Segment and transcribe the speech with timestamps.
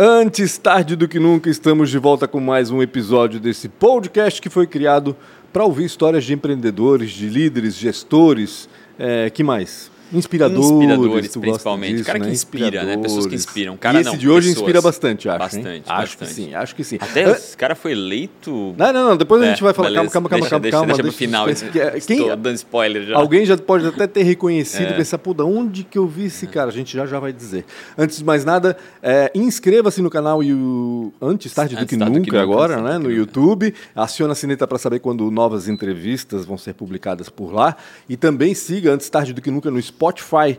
[0.00, 4.48] Antes tarde do que nunca, estamos de volta com mais um episódio desse podcast que
[4.48, 5.16] foi criado
[5.52, 9.90] para ouvir histórias de empreendedores, de líderes, gestores, é, que mais?
[10.12, 11.92] Inspiradores, Inspiradores, principalmente.
[11.92, 12.32] Disso, cara que né?
[12.32, 12.96] inspira, né?
[12.96, 13.76] Pessoas que inspiram.
[13.76, 14.62] Cara, e esse não, de hoje pessoas.
[14.62, 15.38] inspira bastante, acho.
[15.38, 15.82] Bastante, hein?
[15.86, 16.28] Acho bastante.
[16.28, 16.96] que sim, acho que sim.
[17.00, 18.74] Até Ah, esse cara foi eleito.
[18.78, 19.16] Não, não, não.
[19.16, 19.90] Depois a É, gente vai falar.
[19.90, 20.10] beleza.
[20.10, 20.86] Calma, calma, deixa, calma, deixa, calma.
[20.86, 21.46] Deixa pro deixa- final.
[21.46, 23.16] deixa- Quem, Estou dando spoiler já.
[23.16, 24.90] Alguém já pode até ter reconhecido É.
[24.92, 26.68] e pensar, pô, da onde que eu vi esse cara?
[26.70, 27.64] A gente já já vai dizer.
[27.96, 31.98] Antes de mais nada, é, inscreva-se no canal e o Antes Tarde do Antes que
[31.98, 32.96] Tarde do Nunca que Nunca, agora, né?
[32.98, 33.10] No.
[33.10, 33.74] YouTube.
[33.94, 37.76] Aciona a sineta para saber quando novas entrevistas vão ser publicadas por lá.
[38.08, 40.58] E também siga Antes Tarde do que Nunca no Spotify Spotify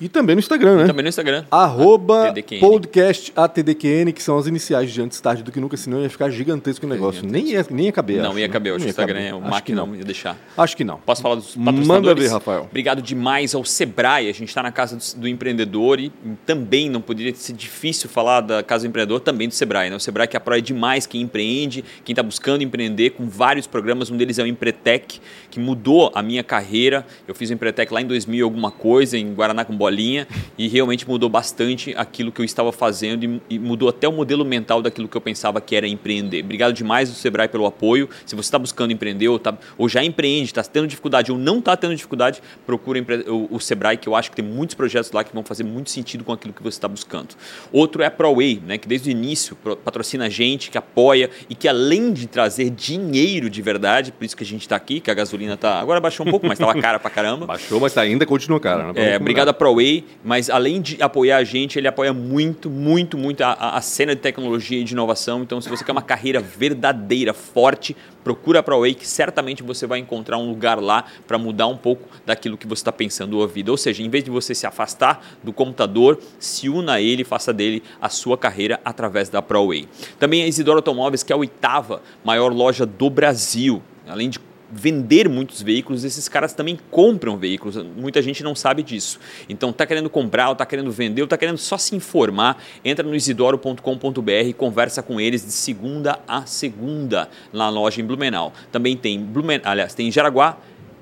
[0.00, 0.86] e também no Instagram, né?
[0.86, 1.44] Também no Instagram.
[1.50, 2.60] Arroba TDQN.
[2.60, 6.30] podcast ATDQN, que são as iniciais de antes tarde do que nunca, senão ia ficar
[6.30, 7.26] gigantesco o negócio.
[7.26, 8.22] Nem ia, nem ia caber.
[8.22, 8.52] Não acho, ia né?
[8.52, 8.72] caber.
[8.74, 9.86] Acho que o Instagram é o Acho Mac não.
[9.88, 9.96] não.
[9.96, 10.38] ia deixar.
[10.56, 10.98] Acho que não.
[10.98, 12.24] Posso falar dos Manda patrocinadores?
[12.24, 12.66] ver, Rafael.
[12.70, 14.28] Obrigado demais ao Sebrae.
[14.28, 16.12] A gente está na Casa do, do Empreendedor e
[16.46, 19.90] também não poderia ser difícil falar da Casa do Empreendedor, também do Sebrae.
[19.90, 19.96] Né?
[19.96, 24.10] O Sebrae que apoia demais quem empreende, quem está buscando empreender, com vários programas.
[24.12, 27.04] Um deles é o Empretec, que mudou a minha carreira.
[27.26, 30.68] Eu fiz o Empretec lá em 2000 e alguma coisa, em Guaraná com Bolinha, e
[30.68, 35.08] realmente mudou bastante aquilo que eu estava fazendo e, mudou até o modelo mental daquilo
[35.08, 36.44] que eu pensava que era empreender.
[36.44, 38.08] Obrigado demais do Sebrae pelo apoio.
[38.26, 41.58] Se você está buscando empreender ou, tá, ou já empreende, está tendo dificuldade ou não
[41.58, 45.10] está tendo dificuldade, procura empre- o, o Sebrae, que eu acho que tem muitos projetos
[45.12, 47.34] lá que vão fazer muito sentido com aquilo que você está buscando.
[47.72, 51.54] Outro é a ProWay, né, que desde o início patrocina a gente, que apoia e
[51.54, 55.10] que além de trazer dinheiro de verdade, por isso que a gente está aqui, que
[55.10, 57.46] a gasolina tá agora baixou um pouco, mas estava cara pra caramba.
[57.48, 58.92] Baixou, mas ainda continua cara.
[58.92, 59.12] Né?
[59.12, 59.77] É, obrigado a ProWay,
[60.24, 64.20] mas além de apoiar a gente, ele apoia muito, muito, muito a, a- cena de
[64.20, 65.42] tecnologia e de inovação.
[65.42, 69.98] Então, se você quer uma carreira verdadeira, forte, procura a ProWay, que certamente você vai
[69.98, 73.70] encontrar um lugar lá para mudar um pouco daquilo que você está pensando a vida.
[73.70, 77.52] Ou seja, em vez de você se afastar do computador, se una a ele faça
[77.52, 79.88] dele a sua carreira através da ProWay.
[80.18, 83.82] Também a Isidoro Automóveis, que é a oitava maior loja do Brasil.
[84.06, 84.38] Além de
[84.70, 87.76] vender muitos veículos, esses caras também compram veículos.
[87.96, 89.18] Muita gente não sabe disso.
[89.48, 93.06] Então, tá querendo comprar, ou tá querendo vender, ou tá querendo só se informar, entra
[93.06, 98.52] no isidoro.com.br e conversa com eles de segunda a segunda na loja em Blumenau.
[98.70, 100.58] Também tem Blumen, aliás, tem em Jaraguá,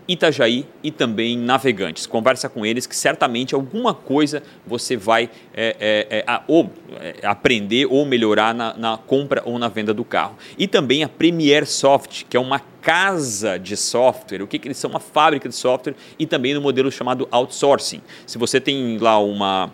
[0.08, 2.06] Itajaí e também Navegantes.
[2.06, 7.26] Conversa com eles que certamente alguma coisa você vai é, é, é, a- ou é,
[7.26, 10.36] aprender ou melhorar na, na compra ou na venda do carro.
[10.58, 14.42] E também a Premier Soft, que é uma casa de software.
[14.42, 14.90] O que, que eles são?
[14.90, 18.00] Uma fábrica de software e também no modelo chamado outsourcing.
[18.26, 19.72] Se você tem lá uma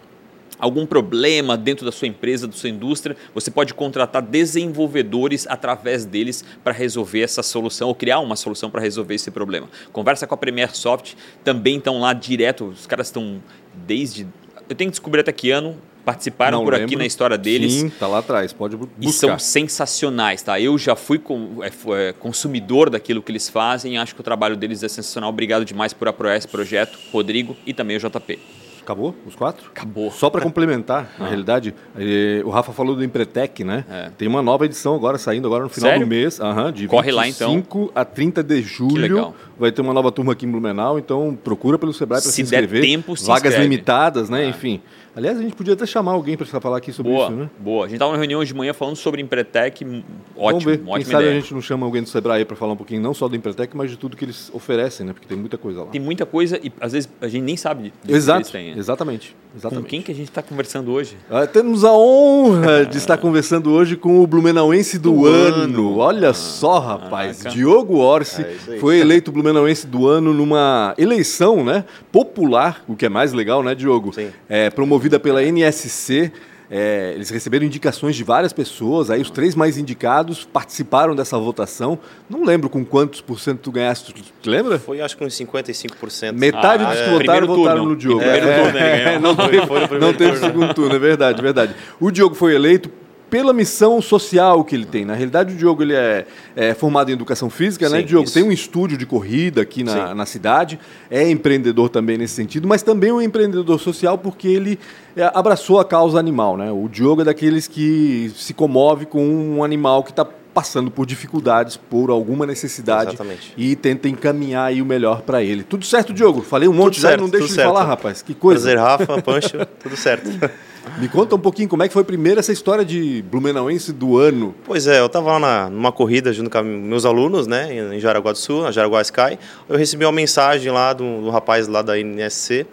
[0.62, 6.44] algum problema dentro da sua empresa, da sua indústria, você pode contratar desenvolvedores através deles
[6.62, 9.68] para resolver essa solução ou criar uma solução para resolver esse problema.
[9.92, 13.42] Conversa com a Premier Soft, também estão lá direto, os caras estão
[13.74, 14.26] desde
[14.68, 16.98] eu tenho que descobrir até que ano participaram Não por aqui lembro.
[17.00, 17.72] na história deles.
[17.72, 19.38] Sim, tá lá atrás, pode bu- E são buscar.
[19.40, 20.58] sensacionais, tá?
[20.60, 21.70] Eu já fui com- é,
[22.08, 25.30] é, consumidor daquilo que eles fazem, acho que o trabalho deles é sensacional.
[25.30, 28.38] Obrigado demais por apoiar esse projeto, Rodrigo e também o JP.
[28.82, 29.66] Acabou os quatro?
[29.68, 30.10] Acabou.
[30.10, 33.84] Só para complementar, na realidade, eh, o Rafa falou do Empretec, né?
[33.88, 34.10] É.
[34.18, 36.04] Tem uma nova edição agora saindo agora no final Sério?
[36.06, 37.50] do mês, aham, de Corre lá, então.
[37.50, 39.00] 25 a 30 de julho.
[39.00, 39.34] legal.
[39.58, 42.50] Vai ter uma nova turma aqui em Blumenau, então procura pelo Sebrae para se, Se
[42.50, 42.82] der inscrever.
[42.82, 43.62] tempo, se Vagas inscreve.
[43.68, 44.44] limitadas, né?
[44.44, 44.48] Ah.
[44.48, 44.80] Enfim.
[45.14, 47.50] Aliás, a gente podia até chamar alguém para falar aqui sobre Boa, isso, né?
[47.58, 47.84] boa.
[47.84, 50.02] A gente estava na reunião de manhã falando sobre Empretec, m-
[50.34, 50.78] Vamos ótimo, ver.
[50.78, 51.36] Quem ótima sabe ideia.
[51.36, 53.76] a gente não chama alguém do Sebrae para falar um pouquinho não só do Empretec,
[53.76, 55.12] mas de tudo que eles oferecem, né?
[55.12, 55.86] Porque tem muita coisa lá.
[55.88, 58.70] Tem muita coisa e às vezes a gente nem sabe disso que eles Exato, têm.
[58.72, 58.78] né?
[58.78, 59.88] exatamente, Com exatamente.
[59.90, 61.14] quem que a gente está conversando hoje?
[61.30, 65.62] Ah, temos a honra de estar conversando hoje com o Blumenauense do, Do ano.
[65.64, 65.98] ano.
[65.98, 67.44] Olha só, rapaz.
[67.50, 73.08] Diogo Orsi É foi eleito Blumenauense do ano numa eleição né, popular, o que é
[73.10, 74.10] mais legal, né, Diogo?
[74.14, 74.30] Sim.
[74.48, 76.32] É, promovida pela NSC.
[76.74, 81.98] É, eles receberam indicações de várias pessoas, aí os três mais indicados participaram dessa votação.
[82.30, 84.78] Não lembro com quantos por cento tu ganhaste, tu te lembra?
[84.78, 86.32] Foi acho que uns 55%.
[86.32, 87.04] Metade Ah, dos é.
[87.04, 87.90] que votaram, Primeiro votaram turno.
[87.90, 88.20] no Diogo.
[88.20, 89.20] Primeiro turno ele ganhou.
[89.20, 90.46] não Foi- teve, foi no não teve turno.
[90.46, 91.74] segundo turno, é verdade, verdade.
[92.00, 92.90] O Diogo foi eleito
[93.32, 95.06] pela missão social que ele tem.
[95.06, 98.24] Na realidade, o Diogo ele é, é formado em educação física, né, Sim, Diogo?
[98.26, 98.34] isso.
[98.34, 100.14] Tem um estúdio de corrida aqui na, Sim.
[100.14, 100.78] na cidade,
[101.10, 104.78] é empreendedor também nesse sentido, mas também um empreendedor social porque ele
[105.16, 106.70] é, abraçou a causa animal, né?
[106.70, 111.78] O Diogo é daqueles que se comove com um animal que está passando por dificuldades,
[111.78, 113.54] por alguma necessidade Exatamente.
[113.56, 115.62] e tenta encaminhar aí o melhor para ele.
[115.62, 116.42] Tudo certo, Diogo?
[116.42, 117.68] Falei um monte Tudo já certo, não deixa tudo de certo.
[117.72, 118.20] falar, rapaz.
[118.20, 118.70] Que coisa.
[118.70, 120.28] Prazer, Rafa, Pancho, tudo certo.
[120.98, 124.54] Me conta um pouquinho como é que foi primeiro essa história de Blumenauense do ano.
[124.64, 128.32] Pois é, eu estava lá na, numa corrida junto com meus alunos, né, em Jaraguá
[128.32, 129.38] do Sul, na Jaraguá Sky.
[129.68, 132.66] Eu recebi uma mensagem lá do, do rapaz lá da NSC,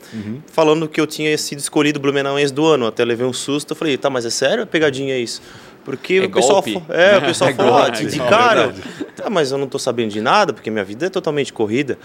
[0.52, 2.88] falando que eu tinha sido escolhido Blumenauense do ano.
[2.88, 4.64] Até levei um susto, eu falei, tá, mas é sério?
[4.64, 5.42] É pegadinha isso?
[5.86, 8.74] Porque É o pessoal, é, o pessoal É falou, ah, golpe, te é indicaram.
[9.16, 11.98] Tá, mas eu não tô sabendo de nada, porque minha vida é totalmente corrida.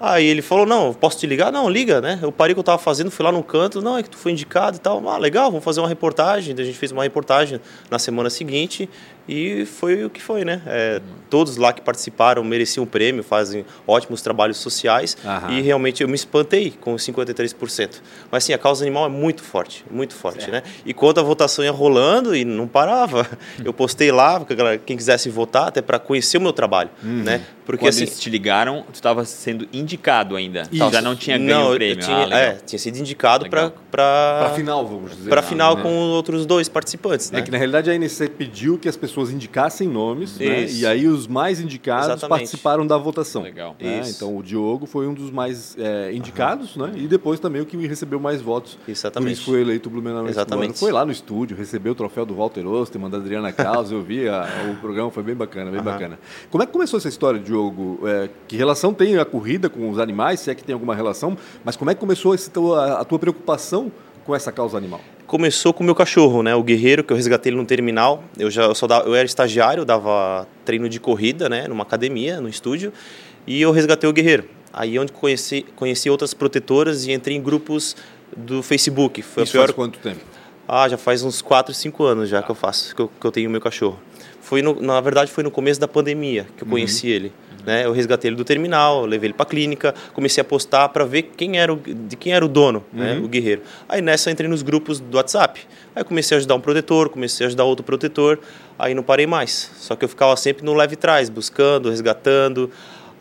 [0.00, 1.52] Aí ele falou, não, posso te ligar?
[1.52, 2.18] Não, liga, né?
[2.22, 4.16] Eu parei o que eu tava fazendo, fui lá no canto, não, é que tu
[4.16, 5.06] foi indicado e tal.
[5.06, 6.54] Ah, legal, vamos fazer uma reportagem.
[6.54, 7.60] Daí A gente fez uma reportagem
[7.90, 8.88] na semana seguinte
[9.28, 10.62] e foi o que foi, né?
[10.66, 15.52] É, todos lá que participaram mereciam um prêmio, fazem ótimos trabalhos sociais Aham.
[15.52, 18.00] e realmente eu me espantei com os 53%.
[18.30, 20.62] Mas assim, a causa animal é muito forte, muito forte, né?
[20.84, 23.28] E quando a votação ia rolando e não parava,
[23.62, 24.44] eu postei lá,
[24.86, 27.42] quem quisesse votar, até para conhecer o meu trabalho, né?
[27.66, 29.89] Porque Quando assim, eles te ligaram, tu estava sendo indicado
[30.36, 30.62] ainda.
[30.70, 30.90] Isso.
[30.90, 32.04] Já não tinha ganho não, o eu prêmio.
[32.04, 33.70] tinha, ah, é, tinha sido indicado para.
[33.90, 35.28] Para para final, vamos dizer.
[35.28, 35.82] para final né?
[35.82, 37.40] com os outros dois participantes, né?
[37.40, 40.66] É que na realidade a NC pediu que as pessoas indicassem nomes, né?
[40.66, 42.28] E aí os mais indicados Exatamente.
[42.28, 43.42] participaram da votação.
[43.42, 43.76] Legal.
[43.80, 44.02] né?
[44.06, 46.92] Então o Diogo foi um dos mais é, indicados, né?
[46.94, 48.74] E depois também o que recebeu mais votos.
[48.84, 49.32] Por Exatamente.
[49.34, 50.78] isso foi eleito o Blumenauense Exatamente.
[50.78, 54.28] Foi lá no estúdio, recebeu o troféu do Walter Osterman, da Adriana Caos, eu vi,
[54.28, 55.90] a- o programa foi bem bacana, bem Aham.
[55.90, 56.18] bacana.
[56.50, 58.00] Como é que começou essa história, Diogo?
[58.06, 61.36] É, que relação tem a corrida com os animais, se é que tem alguma relação,
[61.64, 63.90] mas como é que começou esse a, a tua preocupação
[64.24, 65.00] com essa causa animal?
[65.26, 66.54] Começou com o meu cachorro, né?
[66.56, 68.24] O Guerreiro, que eu resgatei ele no terminal.
[68.36, 71.68] Eu já eu só dava, eu era estagiário, eu dava treino de corrida, né?
[71.68, 72.92] Numa academia, no estúdio.
[73.46, 74.44] E eu resgatei o Guerreiro.
[74.72, 77.96] Aí é onde conheci, conheci outras protetoras e entrei em grupos
[78.36, 79.22] do Facebook.
[79.22, 80.20] Foi Isso a pior faz quanto tempo?
[80.68, 83.32] Ah, já faz uns 4, 5 anos já que eu faço, que eu, que eu
[83.32, 83.98] tenho o meu cachorro.
[84.40, 87.32] Foi no- na verdade, foi no começo da pandemia que eu conheci ele.
[87.64, 87.84] Né?
[87.84, 91.58] Eu resgatei ele do terminal, levei ele para clínica, comecei a postar para ver quem
[91.58, 93.18] era o, de quem era o dono, né?
[93.22, 93.62] o guerreiro.
[93.88, 95.60] Aí nessa entrei nos grupos do WhatsApp.
[95.94, 98.38] Aí comecei a ajudar um protetor, comecei a ajudar outro protetor,
[98.78, 99.70] aí não parei mais.
[99.76, 102.70] Só que eu ficava sempre no leve trás, buscando, resgatando.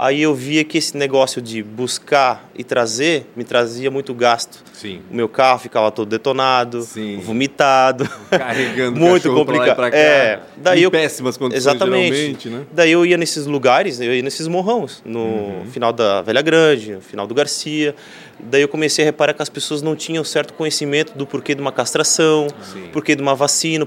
[0.01, 4.63] Aí eu via que esse negócio de buscar e trazer me trazia muito gasto.
[4.71, 5.01] Sim.
[5.11, 7.17] O meu carro ficava todo detonado, Sim.
[7.19, 8.07] vomitado.
[8.29, 9.75] Carregando Muito cachorro pra lá e complicado.
[9.75, 9.97] pra cá.
[9.97, 12.47] É, daí eu- péssimas condições, Exatamente.
[12.47, 12.61] né?
[12.71, 15.65] Daí eu ia nesses lugares, eu ia nesses morrões, no Uhum.
[15.69, 17.93] final da Velha Grande, no final do Garcia.
[18.39, 21.59] Daí eu comecei a reparar que as pessoas não tinham certo conhecimento do porquê de
[21.59, 22.83] uma castração, Sim.
[22.93, 23.85] porquê de uma vacina,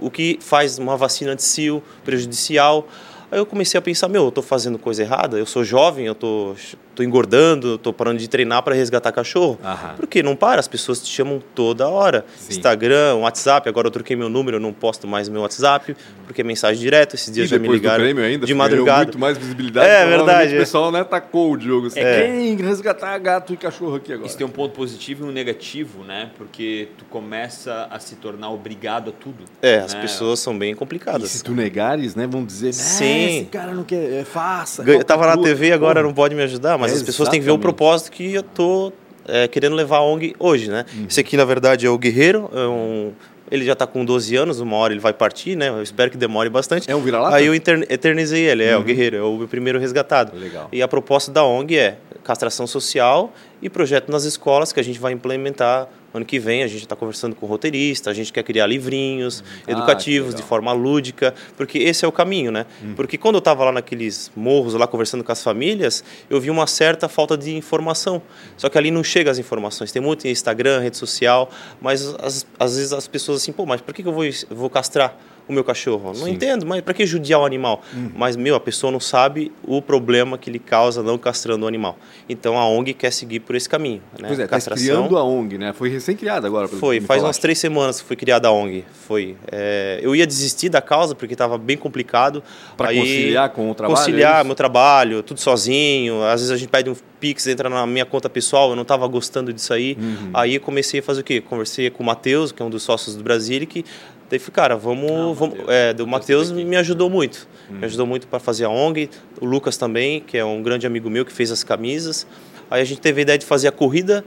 [0.00, 2.86] o que faz uma vacina anti-sil prejudicial.
[3.30, 6.14] Aí eu comecei a pensar, meu, eu tô fazendo coisa errada, eu sou jovem, eu
[6.14, 6.54] tô,
[6.98, 9.56] tô engordando, tô parando de treinar para resgatar cachorro.
[9.64, 9.94] Aham.
[9.96, 12.24] Porque não para, as pessoas te chamam toda hora.
[12.36, 12.54] Sim.
[12.56, 15.96] Instagram, WhatsApp, agora eu troquei meu número, eu não posto mais meu WhatsApp,
[16.26, 18.52] porque é mensagem direto, esses E dias já me depois do ligaram prêmio ainda, de
[18.54, 19.04] madrugada.
[19.04, 19.86] muito mais visibilidade.
[19.88, 20.58] É, provavelmente verdade, O é.
[20.58, 21.86] pessoal né, tacou o Diogo.
[21.86, 22.26] Assim, É.
[22.26, 24.26] Quem resgatar gato e cachorro aqui agora?
[24.26, 26.30] Isso tem um ponto positivo e um negativo, né?
[26.36, 29.44] Porque tu começa a se tornar obrigado a tudo.
[29.62, 30.00] É, as né?
[30.00, 31.30] pessoas são bem E complicadas.
[31.30, 33.04] se tu negares, né, vão dizer, Sim.
[33.04, 34.82] "É, esse cara não quer, é, faça.
[34.82, 35.54] Eu tava na falcatrua".
[35.56, 38.10] TV agora, não pode me ajudar, mas É, as pessoas têm que ver o propósito
[38.10, 38.92] que eu tô
[39.26, 40.84] é, querendo levar a ONG hoje, né?
[40.94, 41.06] Uhum.
[41.08, 43.12] Esse aqui, na verdade, é o Guerreiro, é um-
[43.50, 45.68] ele já está com 12 anos, uma hora ele vai partir, né?
[45.70, 46.90] Eu espero que demore bastante.
[46.90, 47.34] É um vira-lata?
[47.36, 50.36] Aí eu eternizei ele, é o Guerreiro, é o meu primeiro resgatado.
[50.36, 50.68] Legal.
[50.72, 53.32] E a proposta da ONG é castração social
[53.62, 56.62] e projeto nas escolas que a gente vai implementar ano que vem.
[56.62, 60.72] A gente está conversando com roteirista, a gente quer criar livrinhos Ah, educativos de forma
[60.72, 62.66] lúdica, porque esse é o caminho, né?
[62.96, 66.66] Porque quando eu estava lá naqueles morros, lá conversando com as famílias, eu vi uma
[66.66, 68.22] certa falta de informação.
[68.56, 69.92] Só que ali não chega as informações.
[69.92, 71.50] Tem muito em Instagram, rede social,
[71.80, 74.70] mas as- às vezes as pessoas assim, pô, mas por que, que eu vou, vou
[74.70, 75.16] castrar?
[75.48, 76.08] O meu cachorro.
[76.08, 76.32] Não Sim.
[76.32, 77.82] entendo, mas para que judiar o animal?
[78.14, 81.98] Mas, meu, a pessoa não sabe o problema que ele causa não castrando o animal.
[82.28, 84.02] Então a ONG quer seguir por esse caminho.
[84.18, 84.28] Né?
[84.28, 85.72] Pois é, tá criando a ONG, né?
[85.72, 86.68] Foi recém-criada agora.
[86.68, 88.84] Foi, que faz umas três semanas que foi criada a ONG.
[89.06, 89.36] Foi.
[89.50, 92.42] É, eu ia desistir da causa porque estava bem complicado.
[92.78, 94.46] Aí, conciliar com o trabalho, é Conciliar isso?
[94.46, 96.22] meu trabalho, tudo sozinho.
[96.24, 99.06] Às vezes a gente pede um Pix, entra na minha conta pessoal, eu não estava
[99.06, 99.96] gostando disso aí.
[100.00, 100.30] Uhum.
[100.32, 101.40] Aí eu comecei a fazer o quê?
[101.40, 103.84] Conversei com o Matheus, que é um dos sócios do Brasilic.
[104.30, 105.38] Daí falei, cara, vamos.
[105.38, 105.68] vamos Matheus.
[105.68, 107.48] é, o Matheus me ajudou muito.
[107.70, 107.78] Uhum.
[107.78, 109.08] Me ajudou muito para fazer a ONG.
[109.40, 112.26] O Lucas também, que é um grande amigo meu que fez as camisas.
[112.70, 114.24] Aí a gente teve a ideia de fazer a corrida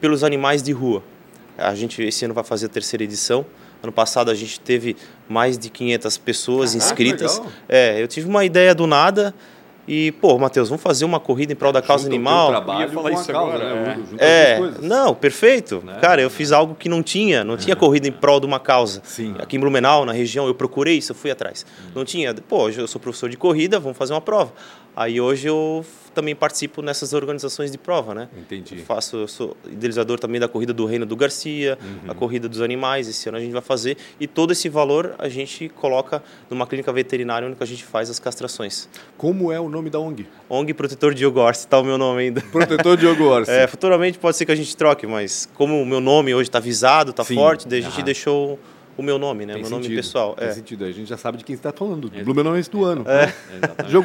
[0.00, 1.02] pelos animais de rua.
[1.58, 3.44] A gente esse ano vai fazer a terceira edição.
[3.82, 4.96] Ano passado a gente teve
[5.28, 7.38] mais de 500 pessoas Caraca, inscritas.
[7.38, 7.52] legal.
[7.68, 9.34] É, eu tive uma ideia do nada
[9.92, 12.82] E, pô, Matheus, vamos fazer uma corrida em prol da causa Junta o teu trabalho?
[12.82, 13.98] Eu ia falar isso agora, né?
[14.18, 14.24] é.
[14.24, 15.82] É, não, perfeito.
[15.84, 15.98] Né?
[16.00, 19.02] Cara, eu fiz algo que não tinha, não tinha corrida em prol de uma causa.
[19.02, 19.34] Sim.
[19.40, 21.66] Aqui em Blumenau, na região, eu procurei isso, eu fui atrás.
[21.92, 22.32] Não tinha.
[22.32, 24.52] Pô, hoje eu sou professor de corrida, vamos fazer uma prova.
[24.94, 28.28] Aí hoje eu também participo nessas organizações de prova, né?
[28.36, 28.78] Entendi.
[28.78, 32.10] Eu faço, eu sou idealizador também da corrida do Reino do Garcia, Uhum.
[32.10, 33.08] a corrida dos animais.
[33.08, 36.92] Esse ano a gente vai fazer e todo esse valor a gente coloca numa clínica
[36.92, 38.88] veterinária onde a gente faz as castrações.
[39.16, 40.26] Como é o nome da ONG?
[40.48, 42.40] ONG Protetor Diogo Orsi, tá o meu nome ainda.
[42.40, 43.50] Protetor Diogo Orsi.
[43.50, 46.58] É, futuramente pode ser que a gente troque, mas como o meu nome hoje está
[46.60, 48.58] visado, está forte, daí a gente deixou
[49.00, 49.54] o meu nome, né?
[49.54, 50.34] Tem meu nome sentido, pessoal.
[50.34, 50.52] Tem É.
[50.52, 50.84] sentido.
[50.84, 52.08] A gente já sabe de quem está falando.
[52.08, 53.04] Do Blumenauense do ano.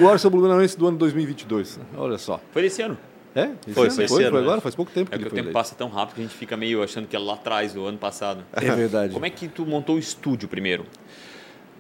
[0.05, 1.79] Orsi é o Blumenauense do ano 2022.
[1.97, 2.39] Olha só.
[2.51, 2.97] Foi esse ano.
[3.35, 3.49] É?
[3.67, 3.95] Esse Foi, ano?
[3.95, 4.45] foi esse foi, ano, foi né?
[4.47, 4.61] agora?
[4.61, 5.53] Faz pouco tempo que É ele que o foi tempo eleito.
[5.53, 7.97] passa tão rápido que a gente fica meio achando que é lá atrás do ano
[7.97, 8.45] passado.
[8.53, 9.13] É verdade.
[9.13, 10.85] Como é que tu montou o estúdio primeiro?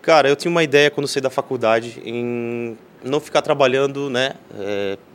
[0.01, 4.33] Cara, eu tinha uma ideia quando saí da faculdade em não ficar trabalhando, né,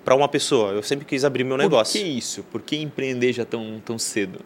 [0.05, 0.73] para uma pessoa.
[0.73, 2.01] Eu sempre quis abrir meu negócio.
[2.01, 2.43] Por que isso?
[2.45, 4.41] Por que empreender já tão, tão cedo?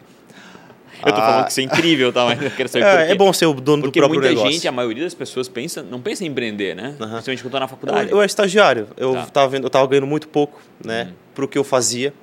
[1.05, 1.25] Eu tô Ah.
[1.25, 2.25] falando que isso é incrível, tá?
[2.25, 4.51] Mas eu quero saber É, é bom ser o dono Porque do próprio muita negócio.
[4.53, 6.95] gente, a maioria das pessoas pensa, não pensa em empreender, né?
[6.99, 7.21] Aham.
[7.21, 8.11] Principalmente quando tá na Eu, faculdade.
[8.11, 9.23] eu era estagiário, eu Tá.
[9.23, 11.13] estava vendo, eu tava ganhando muito pouco, né, Uhum.
[11.33, 12.13] pro que eu fazia.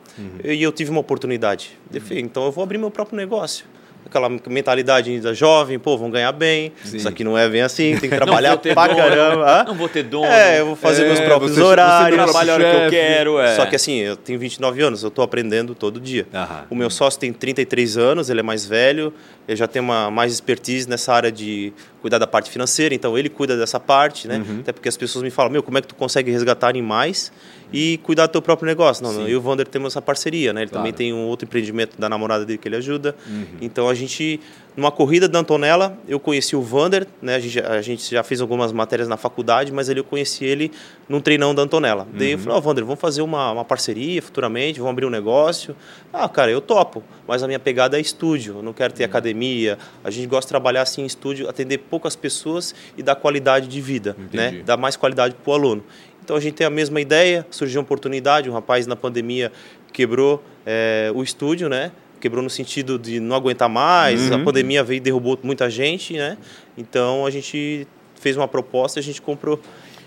[0.44, 1.70] E eu tive uma oportunidade.
[1.92, 3.64] Eu falei, então eu vou abrir meu próprio negócio.
[4.04, 6.72] Aquela mentalidade ainda jovem, pô, vão ganhar bem.
[6.84, 6.96] Sim.
[6.98, 9.50] Isso aqui não é bem assim, tem que trabalhar pra dono, caramba.
[9.60, 9.64] Hã?
[9.64, 10.26] Não vou ter dono.
[10.26, 12.16] É, eu vou fazer É, meus próprios você- você horários.
[12.16, 13.38] meu trabalho a hora que eu quero.
[13.40, 13.56] É.
[13.56, 16.26] Só que assim, eu tenho 29 anos, eu tô aprendendo todo dia.
[16.34, 16.64] Aham.
[16.70, 19.12] O meu sócio tem 33 anos, ele é mais velho,
[19.48, 23.28] ele já tem uma mais expertise nessa área de cuidar da parte financeira, então ele
[23.28, 24.38] cuida dessa parte, né?
[24.38, 24.60] Uhum.
[24.60, 27.32] Até porque as pessoas me falam, meu, como é que tu consegue resgatar animais
[27.72, 29.02] e cuidar do teu próprio negócio?
[29.04, 30.62] Não, não, eu e o Vander temos essa parceria, né?
[30.62, 30.80] Ele Claro.
[30.82, 33.14] também tem um outro empreendimento da namorada dele que ele ajuda.
[33.26, 33.46] Uhum.
[33.60, 34.40] Então a gente,
[34.76, 37.34] numa corrida da Antonella, eu conheci o Vander, né?
[37.34, 40.44] A gente, já- a gente já fez algumas matérias na faculdade, mas ele, eu conheci
[40.46, 40.72] ele
[41.08, 42.08] num treinão da Antonella.
[42.12, 42.44] Daí eu Uhum.
[42.44, 45.76] falei, ó, Vander, vamos fazer uma, uma parceria futuramente, vamos abrir um negócio.
[46.12, 48.96] Ah, cara, eu topo, mas a minha pegada é estúdio, eu não quero Uhum.
[48.96, 49.78] ter academia.
[50.02, 53.80] A gente gosta de trabalhar assim em estúdio, atender poucas pessoas e dar qualidade de
[53.80, 54.36] vida, Entendi.
[54.58, 54.62] né?
[54.64, 55.84] Dar mais qualidade para o aluno.
[56.24, 59.52] Então a gente tem a mesma ideia, surgiu uma oportunidade, um rapaz na pandemia
[59.92, 61.90] quebrou eh, o estúdio, né?
[62.22, 64.36] Quebrou no sentido de não aguentar mais, Uhum.
[64.36, 66.38] a pandemia veio e derrubou muita gente, né?
[66.78, 69.58] Então a gente fez uma proposta e a gente comprou.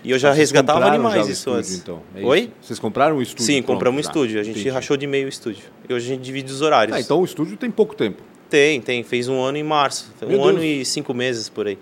[0.02, 1.74] E eu já Vocês resgatava já animais o isso estúdio, antes.
[1.78, 2.02] Então.
[2.14, 2.38] É Oi?
[2.40, 2.50] isso?
[2.62, 3.44] Vocês compraram o estúdio?
[3.44, 4.08] Sim, pronto compramos um já.
[4.08, 4.40] estúdio.
[4.40, 4.70] A gente Entendi.
[4.70, 5.64] rachou de meio o estúdio.
[5.86, 6.96] E hoje a gente divide os horários.
[6.96, 8.22] Ah, então o estúdio tem pouco tempo.
[8.48, 9.02] Tem, tem.
[9.02, 10.10] Fez um ano em março.
[10.26, 10.80] Meu um ano Deus.
[10.80, 11.76] e cinco meses por aí.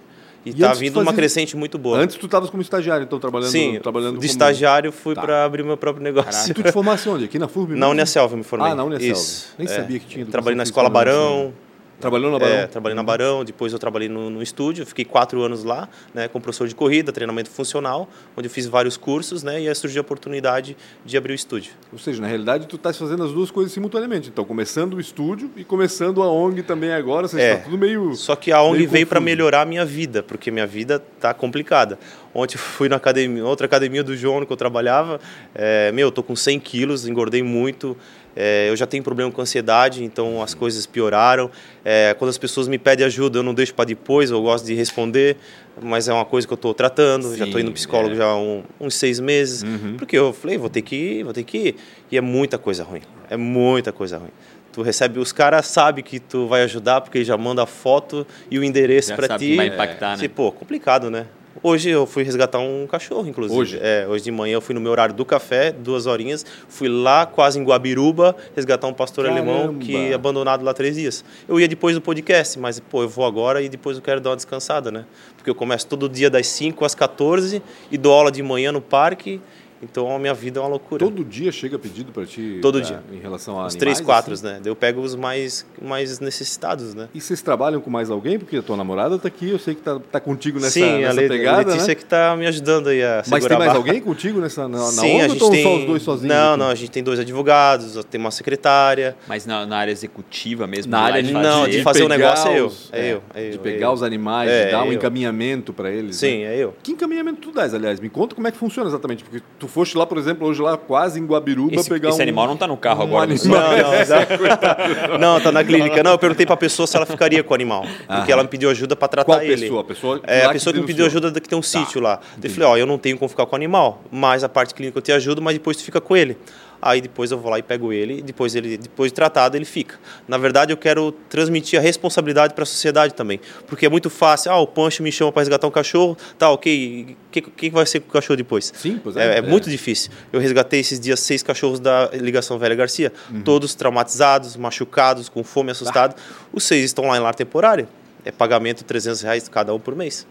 [0.44, 1.98] E, E tá vindo uma fazia- crescente muito boa.
[1.98, 5.22] Antes tu estavas como estagiário, então trabalhando, Sim, trabalhando de como- estagiário fui Tá.
[5.22, 6.50] para abrir meu próprio negócio.
[6.50, 7.24] E tu te formasse onde?
[7.24, 7.70] Aqui na FURB?
[7.70, 7.92] Na mesmo?
[7.92, 8.70] Unicelv eu me formei.
[8.70, 9.12] Ah, na Unicelv.
[9.12, 9.54] Isso.
[9.58, 9.70] Nem é.
[9.70, 11.52] sabia que tinha Trabalhei na Escola Barão.
[12.00, 12.54] Trabalhou na Barão?
[12.54, 16.28] É, trabalhei na Barão, depois eu trabalhei no, no estúdio, fiquei quatro anos lá, né,
[16.28, 20.00] como professor de corrida, treinamento funcional, onde eu fiz vários cursos, né, e aí surgiu
[20.00, 21.72] a oportunidade de abrir o estúdio.
[21.92, 24.28] Ou seja, na realidade tu estás fazendo as duas coisas simultaneamente.
[24.28, 27.28] Então, começando o estúdio e começando a ONG também agora.
[27.28, 27.56] Seja, É.
[27.56, 28.14] tá tudo meio...
[28.14, 31.98] Só que a ONG veio para melhorar a minha vida, porque minha vida tá complicada.
[32.34, 35.20] Ontem eu fui na academia, outra academia do João que eu trabalhava,
[35.54, 37.96] é, meu, eu tô com 100 quilos, engordei muito,
[38.36, 41.50] é, eu já tenho problema com ansiedade, então as coisas pioraram.
[41.84, 44.74] É, quando as pessoas me pedem ajuda, eu não deixo para depois, eu gosto de
[44.74, 45.36] responder,
[45.82, 48.16] mas é uma coisa que eu estou tratando, já estou Sim, indo no psicólogo é.
[48.18, 49.96] já há um- uns seis meses, Uhum.
[49.98, 51.76] porque eu falei, vou ter que ir, vou ter que ir,
[52.10, 54.30] e é muita coisa ruim, é muita coisa ruim.
[54.72, 58.58] Tu recebe, os caras sabem que tu vai ajudar, porque já manda a foto e
[58.58, 59.50] o endereço para ti.
[59.50, 60.22] que vai impactar, né?
[60.22, 61.26] Tipo, pô, complicado, né?
[61.62, 63.58] Hoje eu fui resgatar um cachorro, inclusive.
[63.58, 63.78] Hoje?
[63.80, 66.44] É, hoje de manhã eu fui no meu horário do café, duas horinhas.
[66.68, 69.78] Fui lá, quase em Guabiruba, resgatar um pastor alemão Caramba!
[69.80, 71.24] que abandonado lá três dias.
[71.48, 74.30] Eu ia depois do podcast, mas, pô, eu vou agora e depois eu quero dar
[74.30, 75.04] uma descansada, né?
[75.36, 78.80] Porque eu começo todo dia das 5 às 14 e dou aula de manhã no
[78.80, 79.40] parque.
[79.82, 81.04] Então a minha vida é uma loucura.
[81.04, 82.58] Todo dia chega pedido para ti?
[82.62, 83.02] Todo pra- dia.
[83.12, 84.44] Em relação a Os animais, três, quatro, assim?
[84.46, 84.58] né?
[84.62, 87.08] Daí Eu pego os mais, mais necessitados, né?
[87.14, 88.38] E vocês trabalham com mais alguém?
[88.38, 91.10] Porque a tua namorada tá aqui, eu sei que tá, tá contigo nessa, Sim, nessa
[91.10, 91.94] a Le- pegada, Letícia né?
[91.94, 93.78] que tá me ajudando aí a Mas tem a mais barra.
[93.78, 95.62] alguém contigo nessa, na, na Sim, onda a ou gente estão tem...
[95.62, 96.34] só os dois sozinhos?
[96.34, 96.58] Não, aqui?
[96.60, 99.16] não, a gente tem dois advogados, tem uma secretária.
[99.28, 100.90] Mas na, na área executiva mesmo?
[100.90, 101.48] Na de área de de, fazer?
[101.48, 102.66] Não, de fazer o negócio é eu.
[102.66, 104.92] os- É eu, é de eu, pegar é os animais, É, de dar um eu.
[104.94, 106.16] encaminhamento para eles.
[106.16, 106.54] Sim, né?
[106.54, 106.74] é eu.
[106.82, 108.00] Que encaminhamento tu dás, aliás?
[108.00, 109.24] Me conta como é que funciona exatamente.
[109.24, 112.22] Porque tu foste lá, por exemplo, hoje lá quase em Guabiruba Esse, pegar esse um...
[112.22, 113.26] animal não tá no carro agora.
[113.26, 113.54] não.
[113.54, 113.60] Não,
[115.08, 116.02] não, não, não, tá na clínica.
[116.02, 117.84] Não, eu perguntei pra pessoa se ela ficaria com o animal.
[118.06, 119.62] Porque ela me pediu ajuda pra tratar Qual ele.
[119.62, 119.80] pessoa?
[119.80, 122.20] A pessoa, É, a pessoa que me pediu ajuda que tem um sítio lá.
[122.42, 124.98] Eu falei, ó, eu não tenho como ficar com o animal, mas a parte clínica
[124.98, 126.36] eu te ajudo, mas depois tu fica com ele.
[126.80, 129.98] Aí depois eu vou lá e pego ele, depois ele depois de tratado ele fica.
[130.28, 134.50] Na verdade, eu quero transmitir a responsabilidade para a sociedade também, porque é muito fácil,
[134.52, 137.86] ah, o Pancho me chama para resgatar um cachorro, tá, OK, o que, que vai
[137.86, 138.72] ser com o cachorro depois?
[138.76, 139.34] Sim, pois é.
[139.34, 140.10] É, é muito difícil.
[140.32, 143.42] Eu resgatei esses dias seis cachorros da ligação Velha Garcia, uhum.
[143.42, 146.16] todos traumatizados, machucados, com fome, assustados.
[146.18, 146.46] Ah.
[146.52, 147.88] Os seis estão lá em lar temporário.
[148.24, 150.26] É pagamento 300 reais cada um por mês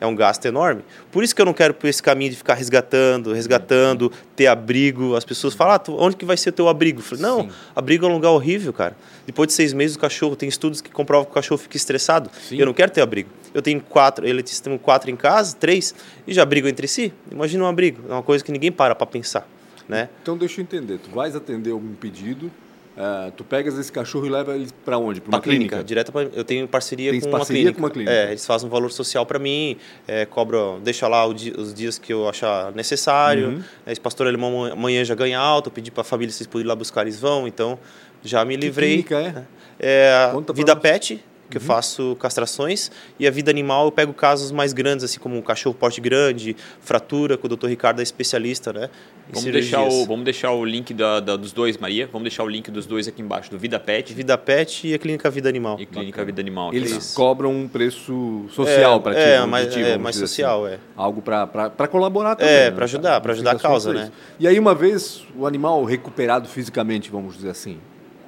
[0.00, 0.82] é um gasto enorme.
[1.10, 5.16] Por isso que eu não quero por esse caminho de ficar resgatando, resgatando, ter abrigo.
[5.16, 7.00] As pessoas falam, ah, onde que vai ser o teu abrigo?
[7.00, 7.50] Eu falei, não, Sim.
[7.74, 8.96] abrigo é um lugar horrível, cara.
[9.26, 12.30] Depois de seis meses o cachorro, tem estudos que comprovam que o cachorro fica estressado.
[12.48, 12.56] Sim.
[12.56, 13.30] Eu não quero ter abrigo.
[13.52, 15.94] Eu tenho quatro, eles têm quatro em casa, três,
[16.26, 17.12] e já brigam entre si.
[17.30, 19.48] Imagina um abrigo, é uma coisa que ninguém para para pensar.
[19.88, 20.08] Né?
[20.22, 22.50] Então deixa eu entender, tu vais atender algum pedido,
[22.98, 25.20] Uh, tu pegas esse cachorro e leva ele para onde?
[25.20, 25.76] Para uma clínica?
[25.76, 25.84] clínica?
[25.84, 27.80] Direto pra, eu tenho parceria, Tens com, parceria uma clínica.
[27.80, 28.12] com uma clínica.
[28.12, 29.76] É, eles fazem um valor social para mim,
[30.08, 33.50] é, cobram, deixa lá os dias que eu achar necessário.
[33.50, 33.62] Uhum.
[33.86, 36.48] É, esse pastor alemão amanhã já ganha alta, eu pedi para a família se eles
[36.48, 37.46] puderem ir lá buscar, eles vão.
[37.46, 37.78] Então,
[38.20, 39.02] já me que livrei.
[39.02, 39.44] clínica é?
[39.78, 41.62] é Vida Pet, que uhum.
[41.62, 45.42] eu faço castrações, e a vida animal eu pego casos mais grandes, assim como um
[45.42, 47.68] cachorro porte grande, fratura, que o Dr.
[47.68, 48.90] Ricardo é especialista, né?
[49.32, 52.08] Vamos deixar, o, vamos deixar o link da, da, dos dois, Maria.
[52.10, 54.14] Vamos deixar o link dos dois aqui embaixo, do Vida Pet.
[54.14, 55.76] Vida Pet e a Clínica Vida Animal.
[55.78, 56.72] E Clínica Vida Animal.
[56.72, 59.20] Eles cobram um preço social é, para ti.
[59.20, 60.74] É, mais, é, mais social, assim.
[60.74, 60.78] é.
[60.96, 62.52] Algo para colaborar também.
[62.52, 62.70] É, né?
[62.70, 64.10] para ajudar, para ajudar a causa, né?
[64.38, 67.78] E aí, uma vez o animal recuperado fisicamente, vamos dizer assim,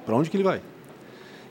[0.05, 0.61] para onde que ele vai?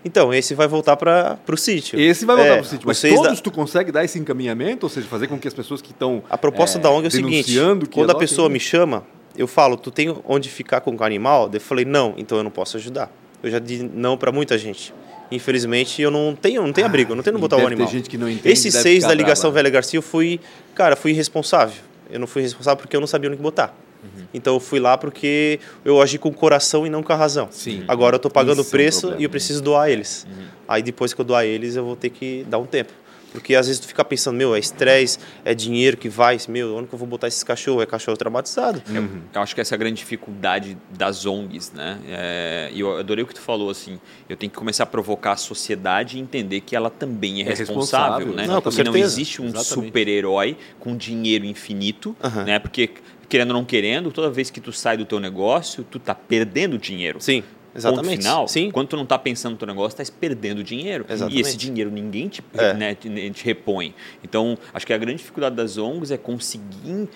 [0.05, 2.01] Então, esse vai voltar para o sítio.
[2.01, 2.87] Esse vai voltar é, para o sítio.
[2.87, 3.43] Mas todos da...
[3.43, 4.87] tu consegue dar esse encaminhamento?
[4.87, 7.09] Ou seja, fazer com que as pessoas que estão A proposta é, da ONG é
[7.09, 7.55] o seguinte,
[7.93, 9.05] quando a pessoa me chama,
[9.41, 11.49] eu falo, tu tem onde ficar com o animal?
[11.51, 13.11] Eu falei, não, então eu não posso ajudar.
[13.43, 14.93] Eu já disse não para muita gente.
[15.31, 17.87] Infelizmente, eu não tenho, não tenho ah, abrigo, não tenho onde botar o animal.
[17.87, 20.39] Ter gente que não entende, Esses seis da ligação Velha Garcia, eu fui,
[20.75, 21.83] cara, fui irresponsável.
[22.11, 23.75] Eu não fui responsável porque eu não sabia onde botar.
[24.03, 24.27] Uhum.
[24.35, 27.49] Então eu fui lá porque eu agi com o coração e não com a razão.
[27.51, 27.85] Sim.
[27.89, 30.27] Agora eu estou pagando o preço é um e eu preciso doar eles.
[30.29, 30.45] Uhum.
[30.69, 32.93] Aí depois que eu doar eles, eu vou ter que dar um tempo.
[33.33, 36.89] Porque às vezes tu fica pensando, meu, é estresse, é dinheiro que vai, meu, onde
[36.89, 37.83] que eu vou botar esses cachorros?
[37.83, 38.83] É cachorro traumatizado.
[38.89, 38.97] Uhum.
[38.97, 41.99] Eu, eu, acho que essa é a grande dificuldade das ONGs, né?
[42.09, 45.33] É, e eu adorei o que tu falou, assim, eu tenho que começar a provocar
[45.33, 48.47] a sociedade e entender que ela também é, é responsável, responsável, né?
[48.47, 48.99] Não, com certeza.
[48.99, 52.45] não existe um super-herói com dinheiro infinito, uhum.
[52.45, 52.59] né?
[52.59, 52.91] Porque
[53.29, 56.77] querendo ou não querendo, toda vez que tu sai do teu negócio, tu tá perdendo
[56.77, 57.21] dinheiro.
[57.21, 57.45] Sim.
[57.75, 58.17] Exatamente.
[58.17, 58.71] Ponto final, Sim.
[58.71, 61.05] quando tu não está pensando no teu negócio, está perdendo dinheiro.
[61.09, 61.39] Exatamente.
[61.39, 62.75] E esse dinheiro ninguém te, é.
[62.75, 63.95] né, te, te, repõe.
[64.25, 67.09] Então, acho que a grande dificuldade das ONGs é conseguir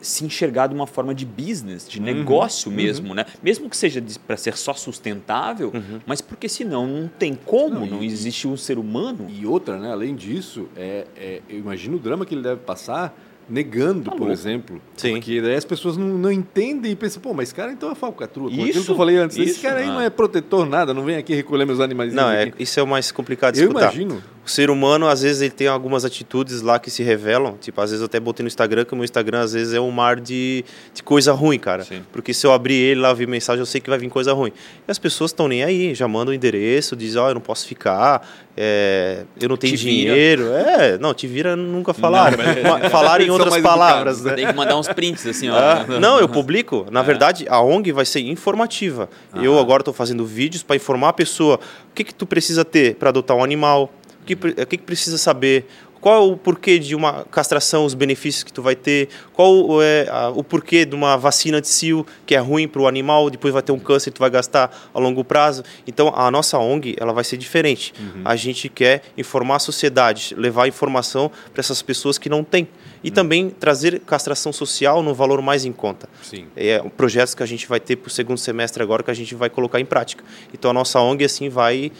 [0.00, 2.04] se enxergar de uma forma de business, de uhum.
[2.04, 3.14] negócio mesmo, uhum.
[3.14, 3.26] né?
[3.42, 6.00] Mesmo que seja para ser só sustentável, uhum.
[6.06, 9.26] mas porque senão não tem como, não, e, não existe um ser humano.
[9.28, 9.90] E outra, né?
[9.90, 13.16] Além disso, é, é, eu imagino o drama que ele deve passar
[13.48, 14.80] negando, tá por exemplo.
[14.96, 15.14] Sim.
[15.14, 17.94] Porque daí as pessoas não, não entendem e pensam, pô, mas esse cara então é
[17.94, 18.50] falcatrua.
[18.50, 19.36] Como isso, aquilo que eu falei antes.
[19.36, 19.92] Isso, esse cara aí ah.
[19.92, 22.12] não é protetor, nada, não vem aqui recolher meus animais.
[22.12, 23.92] Não, é, isso é o mais complicado de eu escutar.
[23.94, 24.22] imagino.
[24.48, 27.58] O ser humano, às vezes, ele tem algumas atitudes lá que se revelam.
[27.60, 29.80] Tipo, às vezes eu até botei no Instagram que o meu Instagram, às vezes, é
[29.80, 31.84] um mar de, de coisa ruim, cara.
[31.84, 32.02] Sim.
[32.10, 34.50] Porque se eu abrir ele lá, ver mensagem, eu sei que vai vir coisa ruim.
[34.86, 37.42] E as pessoas estão nem aí, já mandam o endereço, dizem, ó, oh, eu não
[37.42, 40.44] posso ficar, é, eu não tenho te dinheiro.
[40.44, 40.60] Vira.
[40.60, 42.38] É, não, te vira nunca falaram.
[42.38, 44.32] Não, falaram em outras palavras, né?
[44.32, 45.56] Tem que mandar uns prints, assim, ó.
[45.56, 46.86] Ah, não, eu publico.
[46.90, 47.02] Na é.
[47.04, 49.08] verdade, a ONG vai ser informativa.
[49.34, 52.96] Eu agora estou fazendo vídeos para informar a pessoa o que, que tu precisa ter
[52.96, 53.92] para adotar um animal,
[54.36, 55.66] que, o que, que precisa saber?
[56.00, 59.08] Qual o porquê de uma castração, os benefícios que tu vai ter?
[59.32, 62.86] Qual é a, o porquê de uma vacina de cio que é ruim para o
[62.86, 65.64] animal, depois vai ter um câncer que tu vai gastar a longo prazo?
[65.86, 67.92] Então, a nossa ONG ela vai ser diferente.
[67.98, 68.22] Uhum.
[68.24, 72.68] A gente quer informar a sociedade, levar informação para essas pessoas que não têm.
[73.02, 73.14] E uhum.
[73.14, 76.08] também trazer castração social no valor mais em conta.
[76.22, 76.46] Sim.
[76.56, 79.34] É projetos que a gente vai ter para o segundo semestre agora que a gente
[79.34, 80.22] vai colocar em prática.
[80.54, 81.90] Então, a nossa ONG assim vai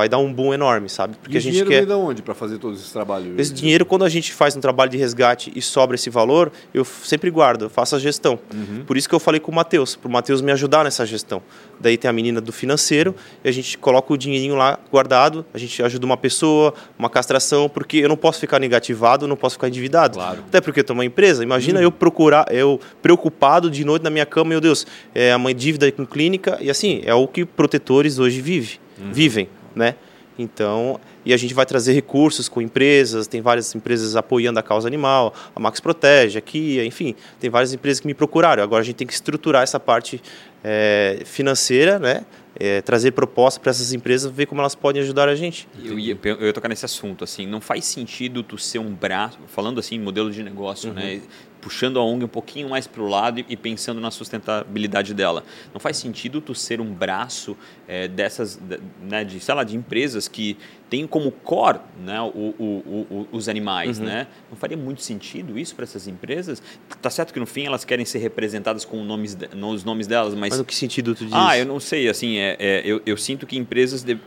[0.00, 1.14] vai dar um boom enorme, sabe?
[1.20, 1.84] Porque e a gente dinheiro quer.
[1.84, 3.38] Vem onde para fazer todos esses trabalhos?
[3.38, 6.86] Esse dinheiro, quando a gente faz um trabalho de resgate e sobra esse valor, eu
[6.86, 8.38] sempre guardo, eu faço a gestão.
[8.54, 8.82] Uhum.
[8.86, 11.42] Por isso que eu falei com o Matheus, para o Matheus me ajudar nessa gestão.
[11.78, 15.58] Daí tem a menina do financeiro e a gente coloca o dinheirinho lá guardado, a
[15.58, 19.68] gente ajuda uma pessoa, uma castração, porque eu não posso ficar negativado, não posso ficar
[19.68, 20.16] endividado.
[20.16, 20.44] Claro.
[20.48, 21.42] Até porque eu tenho uma empresa.
[21.42, 21.84] Imagina uhum.
[21.84, 26.06] eu procurar, eu preocupado de noite na minha cama, meu Deus, é uma dívida com
[26.06, 29.12] clínica e assim é o que protetores hoje vive, uhum.
[29.12, 29.94] vivem, né?
[30.38, 34.88] Então, e a gente vai trazer recursos com empresas, tem várias empresas apoiando a causa
[34.88, 38.62] animal, a Max Protege, aqui, enfim, tem várias empresas que me procuraram.
[38.62, 40.22] Agora a gente tem que estruturar essa parte
[40.64, 42.24] é, financeira, né?
[42.60, 45.68] é, trazer propostas para essas empresas, ver como elas podem ajudar a gente.
[45.82, 49.38] Eu ia, eu ia tocar nesse assunto, assim, não faz sentido tu ser um braço,
[49.46, 50.96] falando assim, modelo de negócio, uhum.
[50.96, 51.20] né?
[51.60, 55.44] Puxando a ONG um pouquinho mais para o lado e, pensando na sustentabilidade dela.
[55.72, 58.60] Não faz sentido tu ser um braço é, dessas,
[59.02, 60.56] né, de, sei lá, de empresas que
[60.88, 64.06] têm como core né, o, o, o, os animais, uhum.
[64.06, 64.26] né?
[64.50, 66.62] Não faria muito sentido isso para essas empresas?
[67.00, 70.50] Tá certo que no fim elas querem ser representadas com nomes, os nomes delas, mas...
[70.50, 71.34] Mas no que sentido tu diz?
[71.34, 74.18] Ah, eu não sei, assim, é, é eu, eu sinto que empresas, de,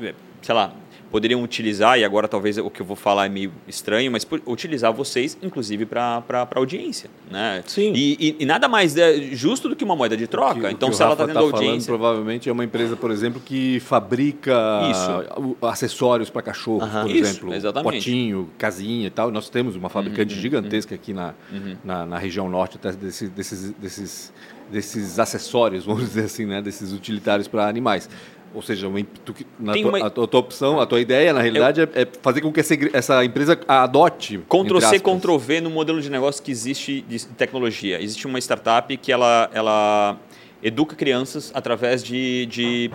[0.41, 0.73] sei lá,
[1.13, 4.91] poderiam utilizar, e agora talvez o que eu vou falar é meio estranho, mas utilizar
[4.91, 7.07] vocês, inclusive, para a audiência.
[7.29, 7.63] Né?
[7.67, 7.93] Sim.
[7.95, 10.61] E, e, e, nada mais é justo do que uma moeda de troca.
[10.61, 11.85] Que, então, se ela está tendo tá audiência.
[11.85, 15.55] Falando, provavelmente é uma empresa, por exemplo, que fabrica Isso.
[15.61, 17.53] acessórios para cachorro, por Isso, exemplo.
[17.53, 17.93] Exatamente.
[17.93, 19.29] Potinho, casinha e tal.
[19.29, 20.99] Nós temos uma fabricante uhum, gigantesca uhum.
[20.99, 21.75] aqui na, uhum.
[21.83, 24.33] na, na, região norte desses, desses, desses,
[24.71, 26.59] desses acessórios, vamos dizer assim, né?
[26.59, 28.09] desses utilitários para animais.
[28.53, 29.97] Ou seja, uma, tu, na tua, uma...
[29.97, 31.89] a, tua, a, tua, opção, a tua ideia, na realidade, eu...
[31.93, 34.39] é, é, fazer com que essa, essa empresa adote.
[34.47, 38.01] Ctrl-C, Ctrl-V no modelo de negócio que existe de tecnologia.
[38.01, 40.17] Existe uma startup que ela, ela
[40.61, 42.91] educa crianças através de, de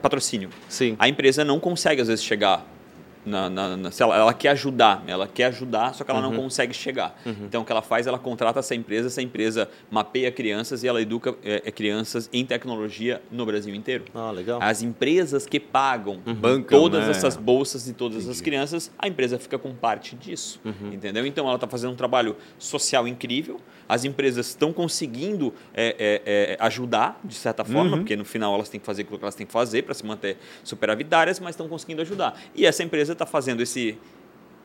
[0.00, 0.50] patrocínio.
[0.68, 0.96] Sim.
[0.98, 2.64] A empresa não consegue, às vezes, chegar
[3.24, 6.30] na, na, na ela, ela, quer ajudar, ela quer ajudar, só que ela uhum.
[6.30, 7.20] não consegue chegar.
[7.24, 7.44] Uhum.
[7.44, 11.00] Então, o que ela faz, ela contrata essa empresa, essa empresa mapeia crianças e ela
[11.00, 14.04] educa é, é crianças em tecnologia no Brasil inteiro.
[14.14, 14.58] Ah, legal.
[14.62, 16.34] As empresas que pagam uhum.
[16.34, 17.10] Bancam, todas né?
[17.10, 18.30] essas bolsas de todas Entendi.
[18.30, 20.92] as crianças, a empresa fica com parte disso, uhum.
[20.92, 21.26] entendeu?
[21.26, 26.56] Então, ela está fazendo um trabalho social incrível, as empresas estão conseguindo é, é, é,
[26.60, 27.98] ajudar, de certa forma, uhum.
[27.98, 30.06] porque no final elas têm que fazer o que elas têm que fazer para se
[30.06, 32.40] manter superavitárias, mas estão conseguindo ajudar.
[32.54, 33.98] E essa empresa está fazendo esse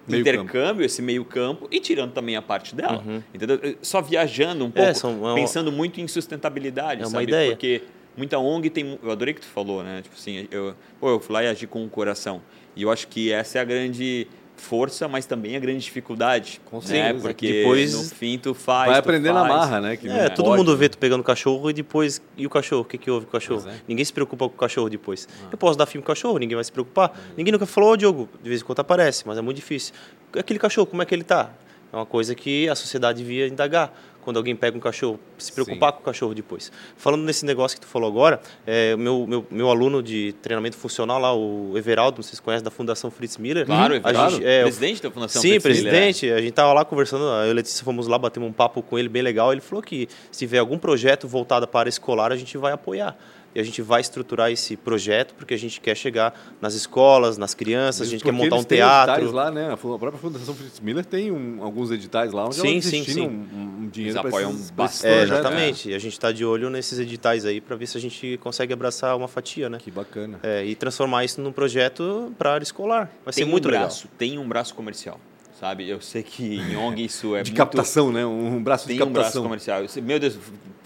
[0.08, 0.82] meio intercâmbio, campo.
[0.84, 3.04] esse meio campo e tirando também a parte dela.
[3.04, 3.24] Uhum.
[3.34, 3.60] Entendeu?
[3.82, 7.24] Só viajando um é, pouco, são, é pensando muito em sustentabilidade, é uma sabe?
[7.24, 7.50] Ideia.
[7.50, 7.82] Porque
[8.16, 9.00] muita ONG tem.
[9.02, 10.04] Eu adorei que tu falou, né?
[10.04, 12.44] Tipo assim, eu, pô, eu fui lá e agi com o coração.
[12.76, 16.62] E eu acho que essa é a grande força, mas também a grande dificuldade.
[16.66, 17.14] Com né?
[17.14, 18.90] Porque depois no fim tu faz.
[18.90, 19.98] Vai aprender na marra, né?
[19.98, 22.22] Que é, todo pode, mundo vê tu pegando o cachorro e depois.
[22.38, 22.82] E o cachorro?
[22.82, 23.70] O que, que houve com o cachorro?
[23.70, 23.76] É.
[23.88, 25.28] Ninguém se preocupa com o cachorro depois.
[25.44, 25.50] Ah.
[25.52, 27.18] Eu posso dar filme com o cachorro, ninguém vai se preocupar.
[27.38, 29.94] Ninguém nunca falou, oh, Diogo, de vez em quando aparece, mas é muito difícil.
[30.38, 31.52] Aquele cachorro, como é que ele tá?
[31.92, 33.94] É uma coisa que a sociedade devia indagar
[34.26, 35.96] quando alguém pega um cachorro, se preocupar Sim.
[35.98, 36.72] com o cachorro depois.
[36.98, 41.20] Falando nesse negócio que tu falou agora, é, meu, meu, meu aluno de treinamento funcional
[41.20, 43.68] lá, o Everaldo, não sei se conhece, da Fundação Fritz Miller.
[43.68, 46.26] Claro, Everaldo, é, presidente da Fundação Sim, Fritz presidente.
[46.26, 46.40] Miller.
[46.40, 49.08] A gente tava lá conversando, eu e Letícia fomos lá, batemos um papo com ele
[49.08, 49.52] bem legal.
[49.52, 53.16] Ele falou que se tiver algum projeto voltado para escolar, a gente vai apoiar
[53.56, 57.54] e a gente vai estruturar esse projeto porque a gente quer chegar nas escolas, nas
[57.54, 59.32] crianças, Mesmo a gente quer montar um teatro.
[59.32, 59.72] lá, né?
[59.72, 63.22] A própria Fundação Fritz Miller tem um, alguns editais lá onde sim, sim, sim.
[63.22, 65.14] Um, um dinheiro Eles apoiam bastante.
[65.14, 65.90] É, exatamente.
[65.90, 65.94] É.
[65.94, 68.74] E a gente está de olho nesses editais aí para ver se a gente consegue
[68.74, 69.78] abraçar uma fatia, né?
[69.78, 70.40] Que bacana.
[70.44, 73.10] É, e transformar isso num projeto para a área escolar.
[73.24, 74.18] Vai tem ser muito um braço, legal.
[74.18, 75.20] Tem um braço comercial
[75.60, 75.90] sabe?
[75.90, 77.58] Eu sei que em ONG isso é de muito...
[77.58, 78.26] captação, né?
[78.26, 79.44] Um braço Tem de captação.
[79.44, 80.04] um braço comercial.
[80.04, 80.38] Meu Deus,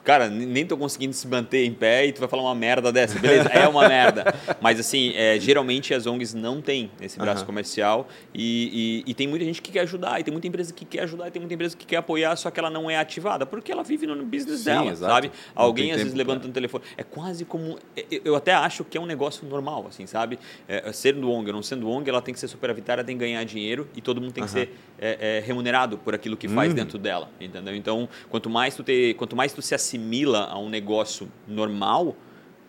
[0.04, 3.18] cara, nem tô conseguindo se manter em pé e tu vai falar uma merda dessa.
[3.20, 4.34] Beleza, é uma merda.
[4.62, 7.48] Mas assim, é, geralmente as ONGs não têm esse braço uhum.
[7.48, 10.86] comercial e, e, e, tem muita gente que quer ajudar, e tem muita empresa que
[10.86, 13.46] quer ajudar, e tem muita empresa que quer apoiar, só que ela não é ativada,
[13.46, 15.14] porque ela vive no business Sim, dela, exato.
[15.14, 15.28] sabe?
[15.56, 16.84] Não Alguém às vezes levanta um telefone.
[16.98, 17.78] É quase como.
[17.96, 20.40] É, eu até acho que é um negócio normal, assim, sabe?
[20.68, 23.44] É, sendo ONG ou não sendo ONG, ela tem que ser superavitária, tem que ganhar
[23.44, 26.76] dinheiro e todo mundo tem que ser é, é, remunerado por aquilo que faz uhum.
[26.76, 27.76] dentro dela, entendeu?
[27.76, 32.16] Então, quanto mais tu, te, quanto mais tu se assimila a um negócio normal,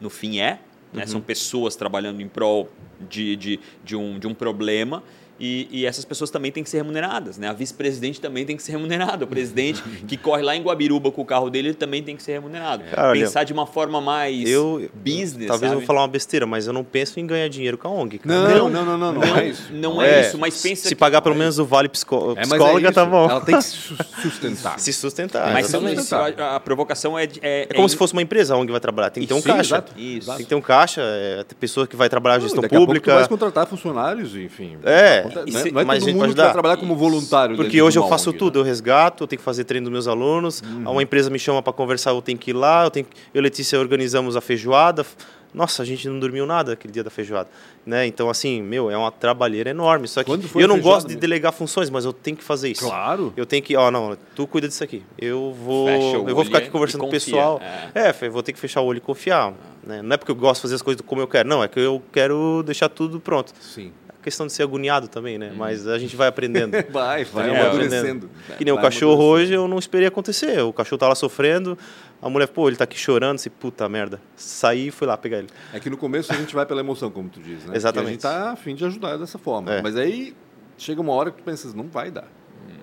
[0.00, 0.60] no fim é,
[0.92, 1.02] né?
[1.02, 1.06] uhum.
[1.06, 2.70] são pessoas trabalhando em prol
[3.08, 5.02] de, de, de, um, de um problema
[5.40, 7.48] e, e, essas pessoas também têm que ser remuneradas, né?
[7.48, 9.24] A vice-presidente também tem que ser remunerada.
[9.24, 12.22] O presidente que corre lá em Guabiruba com o carro dele, ele também tem que
[12.22, 12.84] ser remunerado.
[12.84, 15.72] Cara, Pensar de uma forma mais eu, business, Talvez sabe?
[15.72, 18.18] eu vou falar uma besteira, mas eu não penso em ganhar dinheiro com a ONG.
[18.18, 18.34] Cara.
[18.34, 19.72] Não, não, não, não, não, não, é isso.
[19.72, 22.88] Não é, é isso, mas pensa Se pagar pelo menos o vale psicó é, psicóloga,
[22.88, 23.30] é tá bom.
[23.30, 24.78] Ela tem que se sustentar.
[24.78, 25.52] se sustentar.
[25.54, 27.24] Mas isso, a, a, provocação é...
[27.40, 29.08] É, é como se fosse uma empresa a ONG vai trabalhar.
[29.08, 29.76] Tem que ter um caixa.
[29.76, 29.92] Exato.
[29.98, 30.28] Isso.
[30.28, 33.14] Tem que ter um caixa, é, pessoa que vai trabalhar gestão pública.
[33.14, 34.76] Vai contratar funcionários, enfim.
[34.84, 35.29] É.
[35.72, 37.56] Não é todo mundo para trabalhar como voluntário.
[37.56, 38.60] Porque hoje eu faço ONG, tudo, né?
[38.60, 40.90] eu resgato, eu tenho que fazer treino dos meus alunos, uhum.
[40.90, 43.42] uma empresa me chama para conversar, eu tenho que ir lá, eu, tenho, eu e
[43.42, 45.04] Letícia organizamos a feijoada.
[45.52, 47.48] Nossa, a gente não dormiu nada aquele dia da feijoada,
[47.84, 48.06] né?
[48.06, 50.06] Então assim, meu, é uma trabalheira enorme.
[50.06, 52.86] Só que eu não gosto de delegar funções, mas eu tenho que fazer isso.
[52.86, 53.32] Claro.
[53.36, 55.02] Eu tenho que, ó, não, tu cuida disso aqui.
[55.18, 57.60] Eu vou, eu vou ficar aqui conversando com o pessoal.
[57.94, 58.08] É.
[58.08, 59.52] é, vou ter que fechar o olho e confiar.
[59.82, 60.02] Né?
[60.02, 61.80] Não é porque eu gosto de fazer as coisas como eu quero, não, é que
[61.80, 63.52] eu quero deixar tudo pronto.
[63.60, 65.50] Sim questão de ser agoniado também, né?
[65.52, 65.56] Hum.
[65.56, 66.72] Mas a gente vai aprendendo.
[66.90, 68.30] vai, vai é, amadurecendo.
[68.56, 70.60] Que nem vai o cachorro hoje eu não esperei acontecer.
[70.60, 71.76] O cachorro tá lá sofrendo,
[72.22, 74.20] A mulher, pô, ele tá aqui chorando, assim, puta merda.
[74.36, 75.48] Saí e fui lá pegar ele.
[75.72, 77.76] É que no começo a gente vai pela emoção, como tu diz, né?
[77.76, 78.18] Exatamente.
[78.18, 79.72] Porque a gente tá afim de ajudar dessa forma.
[79.72, 79.82] É.
[79.82, 80.34] Mas aí
[80.76, 82.28] chega uma hora que tu pensas, não vai dar.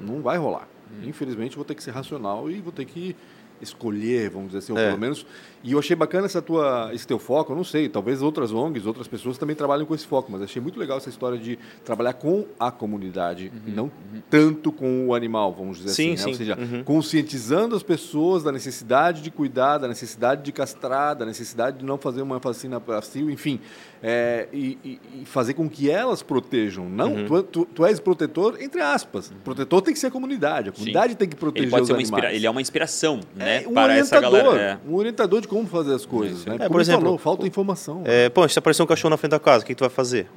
[0.02, 0.68] Não vai rolar.
[1.04, 3.16] Infelizmente vou ter que ser racional e vou ter que
[3.62, 4.88] escolher, vamos dizer assim, ou É.
[4.88, 5.26] pelo menos.
[5.64, 8.86] E eu achei bacana essa tua, esse teu foco, eu não sei, talvez outras ONGs,
[8.86, 12.14] outras pessoas também trabalhem com esse foco, mas achei muito legal essa história de trabalhar
[12.14, 13.92] com a comunidade e não
[14.30, 16.22] tanto com o animal, vamos dizer Sim, assim.
[16.24, 16.28] né?
[16.28, 16.38] Ou sim.
[16.38, 16.84] seja, Uhum.
[16.84, 21.98] conscientizando as pessoas da necessidade de cuidar, da necessidade de castrar, da necessidade de não
[21.98, 23.60] fazer uma vacina para cio, enfim,
[24.02, 26.88] é, e, e- e fazer com que elas protejam.
[26.90, 27.26] Não, Uhum.
[27.26, 29.32] tu, tu, tu és protetor, entre aspas.
[29.44, 31.94] Protetor tem que ser a comunidade, a comunidade tem que proteger Ele pode os ser
[31.94, 32.36] uma animais.
[32.36, 33.64] ele é uma inspiração, né?
[33.64, 34.82] É, um para essa orientador, galera.
[34.86, 34.90] É.
[34.90, 36.56] um orientador de como fazer as coisas, né?
[36.56, 38.02] É, Como por ele exemplo, falou, falta informação.
[38.06, 39.90] É, pô, se aparecer um cachorro na frente da casa, o que, que tu vai
[39.90, 40.28] fazer?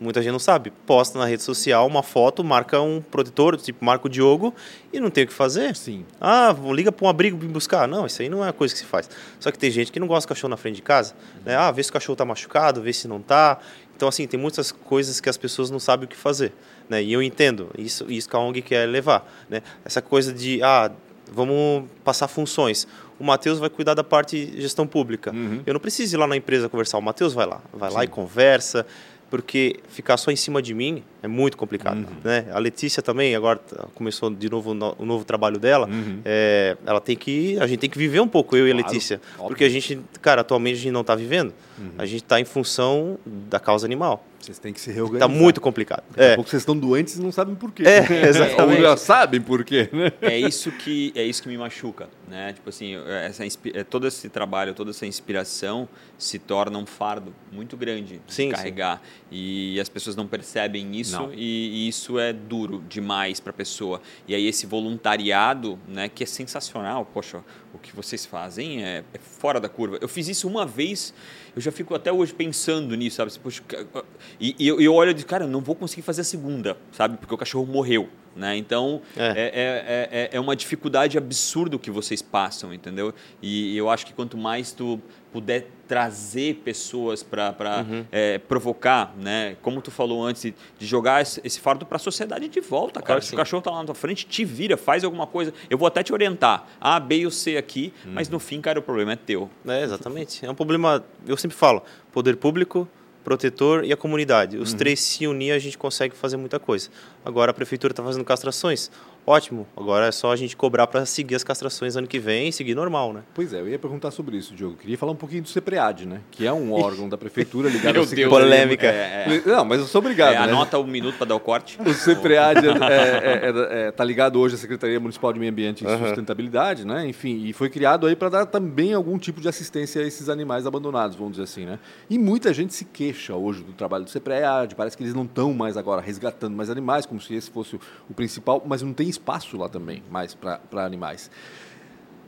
[0.00, 0.72] Muita gente não sabe.
[0.86, 4.54] Posta na rede social uma foto, marca um protetor, tipo, marca o Diogo,
[4.90, 5.76] e não tem o que fazer.
[5.76, 6.06] Sim.
[6.18, 7.86] Ah, liga para um abrigo me buscar.
[7.86, 9.10] Não, isso aí não é a coisa que se faz.
[9.38, 11.14] Só que tem gente que não gosta de cachorro na frente de casa.
[11.44, 11.54] Né?
[11.54, 13.58] Ah, vê se o cachorro está machucado, vê se não está.
[13.94, 16.54] Então, assim, tem muitas coisas que as pessoas não sabem o que fazer.
[16.88, 17.02] Né?
[17.02, 19.30] E eu entendo, isso, isso que a ONG quer levar.
[19.50, 19.62] Né?
[19.84, 20.90] Essa coisa de, ah,
[21.30, 22.88] vamos passar funções.
[23.18, 25.30] O Matheus vai cuidar da parte de gestão pública.
[25.30, 25.62] Uhum.
[25.66, 26.96] Eu não preciso ir lá na empresa conversar.
[26.96, 27.60] O Matheus vai lá.
[27.70, 28.06] Vai lá Sim.
[28.06, 28.86] e conversa.
[29.30, 31.98] Porque ficar só em cima de mim é muito complicado.
[31.98, 32.16] Uhum.
[32.24, 32.46] Né?
[32.52, 35.86] A Letícia também, agora tá- começou de novo o no- o novo trabalho dela.
[35.88, 36.20] Uhum.
[36.24, 37.58] É, ela tem que.
[37.60, 39.20] A gente tem que viver um pouco, eu e a Claro, Letícia.
[39.34, 39.48] óbvio.
[39.48, 41.52] Porque a gente, cara, atualmente a gente não está vivendo.
[41.78, 41.90] Uhum.
[41.98, 44.24] A gente está em função da causa animal.
[44.38, 45.28] Vocês têm que se Está reorganizar.
[45.28, 46.02] muito complicado.
[46.10, 47.82] Daqui a É, pouco vocês estão doentes e não sabem por quê.
[47.86, 48.76] É, exatamente.
[48.80, 50.12] Ou já sabem por quê, né?
[50.22, 52.54] é isso que é isso que me machuca, né?
[52.54, 57.76] Tipo assim, essa é, todo esse trabalho, toda essa inspiração se torna um fardo muito
[57.76, 58.48] grande de Sim, sim.
[58.50, 61.32] carregar e as pessoas não percebem isso Não.
[61.32, 64.00] e, e isso é duro demais para a pessoa.
[64.26, 69.18] E aí esse voluntariado, né, que é sensacional, poxa, o que vocês fazem é, é
[69.18, 69.98] fora da curva.
[70.00, 71.12] Eu fiz isso uma vez,
[71.54, 73.32] eu já fico até hoje pensando nisso, sabe?
[73.38, 74.04] Poxa, ca-
[74.40, 77.16] e, e eu, eu olho e digo, cara, não vou conseguir fazer a segunda, sabe?
[77.18, 78.08] Porque o cachorro morreu.
[78.36, 78.56] Né?
[78.56, 79.26] Então É.
[79.26, 83.12] é, é, é, é uma dificuldade absurda o que vocês passam, entendeu?
[83.42, 85.00] E eu acho que quanto mais tu
[85.32, 88.04] puder trazer pessoas para Uhum.
[88.46, 89.56] provocar, né?
[89.62, 93.06] Como tu falou antes, de jogar esse, fardo para a sociedade de volta, cara.
[93.20, 95.52] Claro Se o cachorro tá lá na tua frente, te vira, faz alguma coisa.
[95.68, 96.66] Eu vou até te orientar.
[96.80, 99.48] A, B e o C aqui, mas no fim, cara, o problema é teu.
[99.66, 100.44] é, exatamente.
[100.44, 102.88] É um problema, eu sempre falo, poder público,
[103.22, 104.56] protetor e a comunidade.
[104.56, 106.88] Os três se unir, a gente consegue fazer muita coisa.
[107.24, 108.90] Agora a prefeitura está fazendo castrações.
[109.26, 109.66] Ótimo.
[109.76, 112.74] Agora é só a gente cobrar para seguir as castrações ano que vem e seguir
[112.74, 113.22] normal, né?
[113.34, 114.76] Pois é, eu ia perguntar sobre isso, Diogo.
[114.76, 116.20] Queria falar um pouquinho do CEPREAD, né?
[116.30, 118.28] Que é um órgão da prefeitura ligado Meu ao Deus.
[118.28, 118.86] Polêmica.
[118.86, 119.42] É, é.
[119.46, 120.44] Não, mas eu sou obrigado, É, né?
[120.44, 121.78] anota um minuto para dar o corte.
[121.80, 125.86] O CEPREAD está é, é, é, ligado hoje à Secretaria Municipal de Meio Ambiente e
[125.86, 126.06] Aham.
[126.08, 127.06] Sustentabilidade, né?
[127.06, 130.66] Enfim, e foi criado aí para dar também algum tipo de assistência a esses animais
[130.66, 131.78] abandonados, vamos dizer assim, né?
[132.08, 135.52] E muita gente se queixa hoje do trabalho do CEPREAD, parece que eles não estão
[135.52, 137.78] mais agora resgatando mais animais, como se esse fosse
[138.08, 141.30] o principal, mas não tem espaço lá também mais para animais.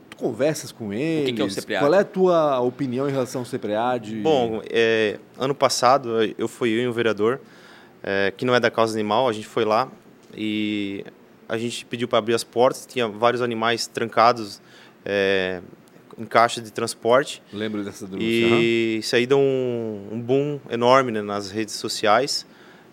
[0.09, 1.33] Tu conversas com eles?
[1.33, 1.83] que é o CEPREAD?
[1.83, 4.15] Qual é a tua opinião em relação ao CEPREAD?
[4.17, 7.39] Bom, é, ano passado eu fui eu e um vereador,
[8.03, 9.89] é, que não é da causa animal, a gente foi lá
[10.35, 11.03] e
[11.47, 14.61] a gente pediu para abrir as portas, tinha vários animais trancados
[15.05, 15.61] é,
[16.17, 18.25] em caixa de transporte lembro dessa denúncia?
[18.25, 22.45] e isso aí deu um, um boom enorme né, nas redes sociais.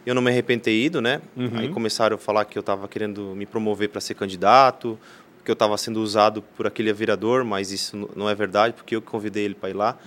[0.04, 1.20] Eu não me arrependo de ter ido, né?
[1.36, 1.50] Uhum.
[1.54, 4.98] Aí começaram a falar que eu estava querendo me promover para ser candidato,
[5.44, 9.02] que eu estava sendo usado por aquele vereador, mas isso não é verdade, porque eu
[9.02, 9.98] convidei ele para ir lá.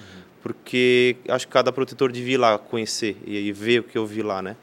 [0.42, 4.22] Porque acho que cada protetor devia ir lá conhecer e, ver o que eu vi
[4.22, 4.58] lá, né?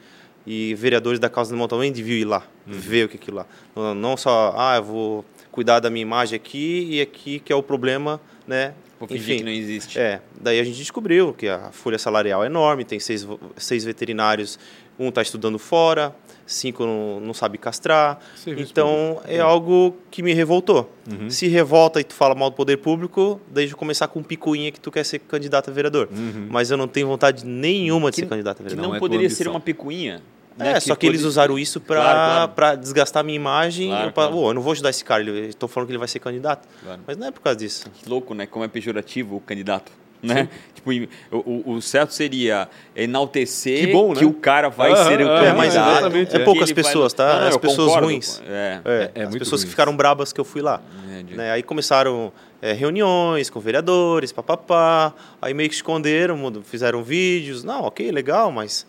[0.45, 3.45] E vereadores da causa animal também deviam ir lá, ver o que é aquilo lá.
[3.75, 7.55] Não, não só, ah, eu vou cuidar da minha imagem aqui e aqui que é
[7.55, 8.73] o problema, né?
[8.99, 9.99] Vou fingir que não existe.
[9.99, 14.59] É, daí a gente descobriu que a folha salarial é enorme, tem seis, seis veterinários,
[15.03, 16.13] um está estudando fora,
[16.45, 18.19] cinco não, não sabe castrar.
[18.35, 19.23] Serviço então público.
[19.33, 20.89] é, algo que me revoltou.
[21.11, 21.29] Uhum.
[21.29, 24.79] Se revolta e tu fala mal do poder público, daí já começar com picuinha que
[24.79, 26.09] tu quer ser candidato a vereador.
[26.11, 26.47] Uhum.
[26.49, 28.83] Mas eu não tenho vontade nenhuma de Que- ser candidato a Que vereador.
[28.83, 30.21] não, Não é poderia ser uma picuinha.
[30.59, 30.79] É, né?
[30.81, 32.77] só que eles usaram isso para Claro, claro.
[32.77, 33.87] desgastar a minha imagem.
[33.87, 34.35] Claro, eu, claro.
[34.35, 36.67] "Ô, eu não vou ajudar esse cara, estou falando que ele vai ser candidato.
[36.83, 37.01] Claro.
[37.07, 37.89] Mas não é por causa disso.
[37.89, 38.45] Que louco, né?
[38.45, 39.91] Como é pejorativo o candidato.
[40.23, 40.47] Né?
[40.75, 40.91] Tipo,
[41.31, 44.25] o, o- certo seria enaltecer Que bom, né?
[44.25, 45.57] o cara vai ser o aham, candidato.
[45.57, 47.33] mas exatamente, é que poucas vai- pessoas, tá?
[47.33, 48.05] Não, não, As pessoas concordo.
[48.07, 48.41] ruins.
[48.47, 48.79] É.
[48.85, 50.81] É, É as muito pessoas ruim que ficaram brabas que eu fui lá.
[51.19, 51.51] É, de- Né?
[51.51, 52.31] Aí começaram
[52.61, 55.13] é, reuniões com vereadores, papapá.
[55.41, 57.63] Aí meio que esconderam, fizeram vídeos.
[57.63, 58.85] Não, ok, legal, mas.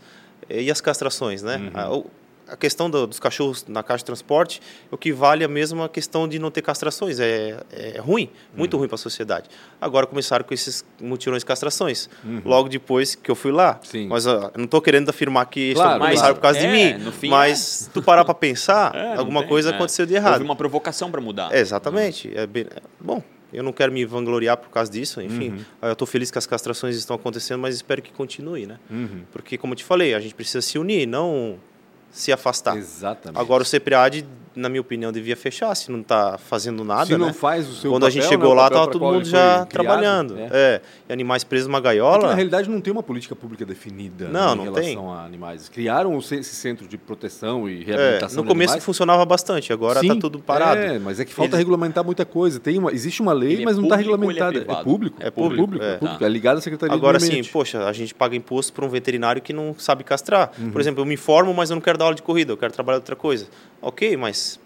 [0.50, 1.56] E as castrações, né?
[1.74, 2.04] Uhum.
[2.52, 4.60] Ah, a questão do, dos cachorros na caixa de transporte
[4.90, 7.18] é o que vale a mesma questão de não ter castrações.
[7.18, 8.80] É, é ruim, muito uhum.
[8.80, 9.48] ruim para a sociedade.
[9.80, 12.08] Agora começaram com esses mutirões de castrações.
[12.24, 12.42] Uhum.
[12.44, 13.80] Logo depois que eu fui lá.
[13.82, 14.08] Sim.
[14.08, 17.12] Mas uh, não estou querendo afirmar que claro, começaram por causa é, de mim.
[17.12, 17.90] Fim, mas é.
[17.92, 19.74] tu parar para pensar, é, alguma tem, coisa é.
[19.74, 20.34] aconteceu de errado.
[20.34, 21.54] Houve uma provocação para mudar.
[21.54, 22.30] exatamente.
[22.34, 22.66] É bem,
[23.00, 25.50] bom, eu não quero me vangloriar por causa disso, enfim.
[25.50, 25.64] Uhum.
[25.82, 28.78] Eu estou feliz que as castrações estão acontecendo, mas espero que continue, né?
[28.90, 29.22] Uhum.
[29.30, 31.58] Porque, como eu te falei, a gente precisa se unir, não
[32.12, 32.76] se afastar.
[32.76, 33.40] Exatamente.
[33.40, 37.06] Agora o CPRAD, na minha opinião, devia fechar, se não está fazendo nada.
[37.06, 37.32] Se não né?
[37.32, 40.38] faz o seu Quando papel, a gente chegou né, lá, estava todo mundo já trabalhando.
[40.38, 40.48] É.
[40.52, 40.80] é.
[41.08, 42.12] E animais presos numa gaiola.
[42.12, 44.96] Porque, na realidade, não tem uma política pública definida não, em não relação tem.
[44.96, 45.68] a animais.
[45.68, 48.38] Criaram esse centro de proteção e reabilitação.
[48.38, 50.80] É, no começo funcionava bastante, agora está tudo parado.
[50.80, 51.58] É, mas é que falta Eles...
[51.58, 52.60] regulamentar muita coisa.
[52.60, 54.58] Tem uma, existe uma lei, Ele mas é não está regulamentada.
[54.58, 55.16] É, é, público?
[55.20, 55.62] É público.
[55.62, 55.96] público, é.
[55.96, 56.24] público.
[56.24, 58.88] é ligado à Secretaria Agora, do Agora sim, poxa, a gente paga imposto para um
[58.88, 60.50] veterinário que não sabe castrar.
[60.58, 60.70] Uhum.
[60.70, 62.72] Por exemplo, eu me formo, mas eu não quero dar aula de corrida, eu quero
[62.72, 63.46] trabalhar outra coisa.
[63.82, 64.58] Ok, mas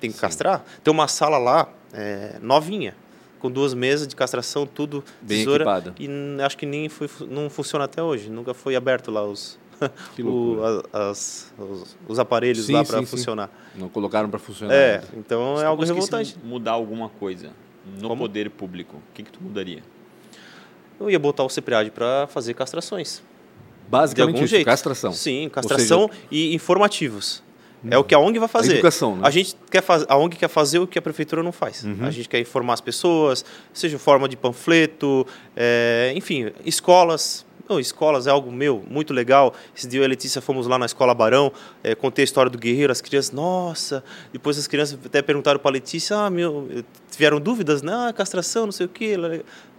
[0.00, 0.22] tem que Sim.
[0.22, 0.64] castrar.
[0.82, 2.94] Tem uma sala lá, é, novinha,
[3.38, 5.62] com duas mesas de castração, tudo Bem tesoura.
[5.62, 5.94] Equipada.
[5.98, 6.08] E
[6.42, 8.28] acho que nem foi, não funciona até hoje.
[8.28, 9.58] Nunca foi aberto lá os,
[10.18, 10.58] o,
[10.92, 13.50] as, os, os, aparelhos sim, lá para funcionar.
[13.74, 14.74] Não colocaram para funcionar.
[14.74, 16.36] É, então é algo revoltante.
[16.42, 17.52] mudar alguma coisa
[18.00, 18.22] no Como?
[18.22, 19.82] poder público, o que, que tu mudaria?
[20.98, 23.22] Eu ia botar o CEPRAD para fazer castrações.
[23.88, 24.64] Basicamente isso, jeito.
[24.64, 25.12] castração.
[25.12, 26.20] Sim, castração seja...
[26.30, 27.42] e informativos.
[27.90, 28.72] É o que a ONG vai fazer.
[28.72, 29.22] A educação, né?
[29.24, 31.84] A gente quer fazer, a ONG quer fazer o que a prefeitura não faz.
[31.84, 31.98] Uhum.
[32.00, 37.44] A gente quer informar as pessoas, seja forma de panfleto, é, enfim, escolas.
[37.68, 39.52] Não, escolas é algo meu muito legal.
[39.76, 42.48] Esse dia eu e a Letícia fomos lá na escola Barão, é, contei a história
[42.48, 44.04] do guerreiro, as crianças, nossa.
[44.32, 46.68] Depois as crianças até perguntaram para a Letícia, ah, meu,
[47.10, 47.92] tiveram dúvidas, né?
[47.92, 49.16] Ah, castração, não sei o quê.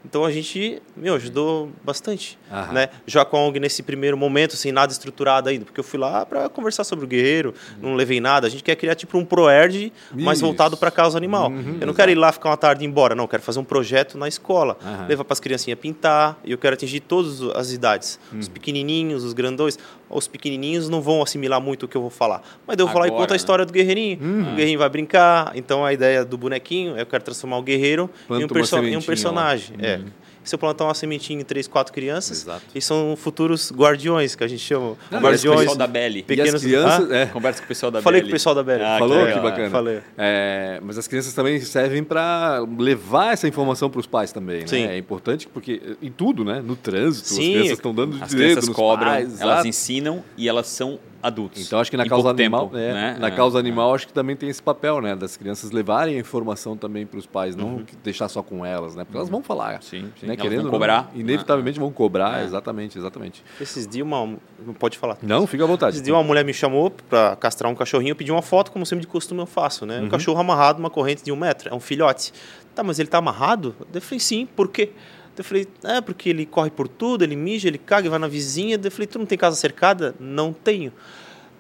[0.06, 2.74] Então a gente, meu, ajudou bastante, Aham.
[2.74, 2.90] né?
[3.06, 6.26] Já com a ONG nesse primeiro momento, sem nada estruturado ainda, porque eu fui lá
[6.26, 7.90] para conversar sobre o guerreiro, uhum.
[7.90, 8.48] não levei nada.
[8.48, 11.50] A gente quer criar tipo um proerd, mais voltado para a causa animal.
[11.50, 11.94] Uhum, eu não exato.
[11.96, 13.26] quero ir lá ficar uma tarde e ir embora, não.
[13.26, 15.08] Eu quero fazer um projeto na escola, Aham.
[15.08, 16.38] levar para as criancinhas pintar.
[16.44, 18.40] E eu quero atingir todas as idades, uhum.
[18.40, 19.78] os pequenininhos, os grandões.
[20.10, 23.08] Os pequenininhos não vão assimilar muito o que eu vou falar, mas eu vou falar
[23.08, 23.34] e conta né?
[23.34, 24.20] a história do guerreirinho.
[24.22, 24.42] Uhum.
[24.42, 25.52] O guerreirinho vai brincar.
[25.56, 29.02] Então a ideia do bonequinho, eu quero transformar o guerreiro em um, perso em um
[29.02, 29.76] personagem.
[29.80, 30.00] É
[30.48, 32.64] se eu plantar uma sementinha em três, quatro crianças, Exato.
[32.74, 34.96] e são futuros guardiões, que a gente chama.
[35.12, 35.58] Não, guardiões.
[35.58, 36.24] O pessoal da Belly.
[36.24, 36.62] Pequenos...
[36.62, 37.16] crianças, ah?
[37.16, 37.26] é.
[37.28, 38.30] Conversa com o pessoal da Falei Belly.
[38.30, 38.84] com o pessoal da Belly.
[38.84, 39.26] Ah, Falou?
[39.26, 39.70] Que, que bacana.
[39.70, 40.00] Falei.
[40.18, 44.68] É, mas as crianças também servem para levar essa informação para os pais também, né?
[44.68, 44.86] Sim.
[44.86, 46.62] É importante porque em tudo, né?
[46.64, 47.36] No trânsito, Sim.
[47.36, 51.66] as crianças estão dando as direito crianças cobram, pais, elas ensinam e elas são adultos.
[51.66, 53.18] Então acho que na causa animal, tempo, é, né?
[53.20, 56.20] na é, causa animal acho que também tem esse papel, né, das crianças levarem a
[56.20, 57.86] informação também para os pais, não uhum.
[58.04, 59.04] deixar só com elas, né?
[59.04, 60.26] Porque elas vão falar, sim, sim.
[60.26, 62.46] né, elas querendo vão cobrar, não, inevitavelmente vão cobrar, é.
[62.46, 63.44] exatamente, exatamente.
[63.60, 65.18] Esses dias uma não pode falar.
[65.22, 65.96] Não, fica à vontade.
[65.96, 68.86] Esses dias uma mulher me chamou para castrar um cachorrinho, eu pedi uma foto como
[68.86, 70.00] sempre de costume eu faço, né?
[70.00, 70.10] Um uhum.
[70.10, 72.34] cachorro amarrado uma corrente de um metro, é um filhote.
[72.76, 73.76] Tá, mas ele tá amarrado?
[73.92, 74.92] Eu falei sim, por quê?
[75.38, 78.80] Eu falei, é porque ele corre por tudo, ele mija, ele caga, vai na vizinha.
[78.82, 80.16] Eu falei, tu não tem casa cercada?
[80.20, 80.92] Não tenho.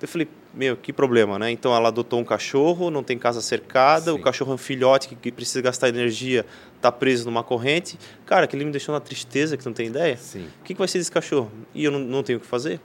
[0.01, 1.51] Eu falei, meu, que problema, né?
[1.51, 4.17] Então ela adotou um cachorro, não tem casa cercada, Sim.
[4.17, 6.45] o cachorro é um filhote que precisa gastar energia,
[6.81, 7.97] tá preso numa corrente.
[8.25, 10.17] Cara, aquele me deixou na tristeza, que não tem ideia.
[10.17, 10.47] Sim.
[10.59, 11.51] O que, que vai ser desse cachorro?
[11.73, 12.79] E eu não, não tenho o que fazer?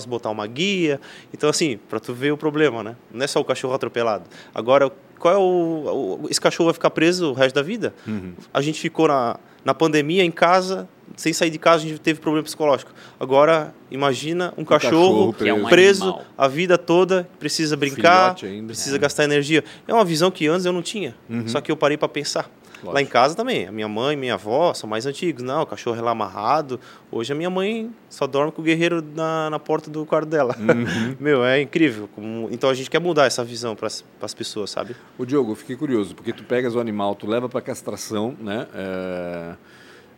[0.00, 0.98] Se botar uma guia.
[1.34, 2.96] Então, assim, para tu ver o problema, né?
[3.12, 4.24] Não é só o cachorro atropelado.
[4.54, 4.90] Agora,
[5.22, 7.94] qual é o, o esse cachorro vai ficar preso o resto da vida?
[8.04, 8.32] Uhum.
[8.52, 12.18] A gente ficou na, na pandemia em casa, sem sair de casa, a gente teve
[12.18, 12.90] problema psicológico.
[13.20, 18.34] Agora, imagina um, um cachorro, cachorro, preso, é um preso a vida toda, precisa brincar,
[18.66, 18.98] precisa é.
[18.98, 19.62] gastar energia.
[19.86, 21.46] É uma visão que antes eu não tinha, uhum.
[21.46, 22.50] só que eu parei para pensar.
[22.82, 22.94] Lógico.
[22.94, 25.42] Lá em casa também, a minha mãe, minha avó são mais antigos.
[25.42, 26.78] Não, o cachorro é lá amarrado.
[27.10, 30.56] Hoje a minha mãe só dorme com o guerreiro na, na porta do quarto dela.
[30.58, 31.16] Uhum.
[31.20, 32.08] Meu, é incrível.
[32.14, 32.48] Como...
[32.50, 34.96] Então a gente quer mudar essa visão para as pessoas, sabe?
[35.16, 38.66] O Diogo, eu fiquei curioso, porque tu pegas o animal, tu leva para castração, né?
[38.74, 39.54] É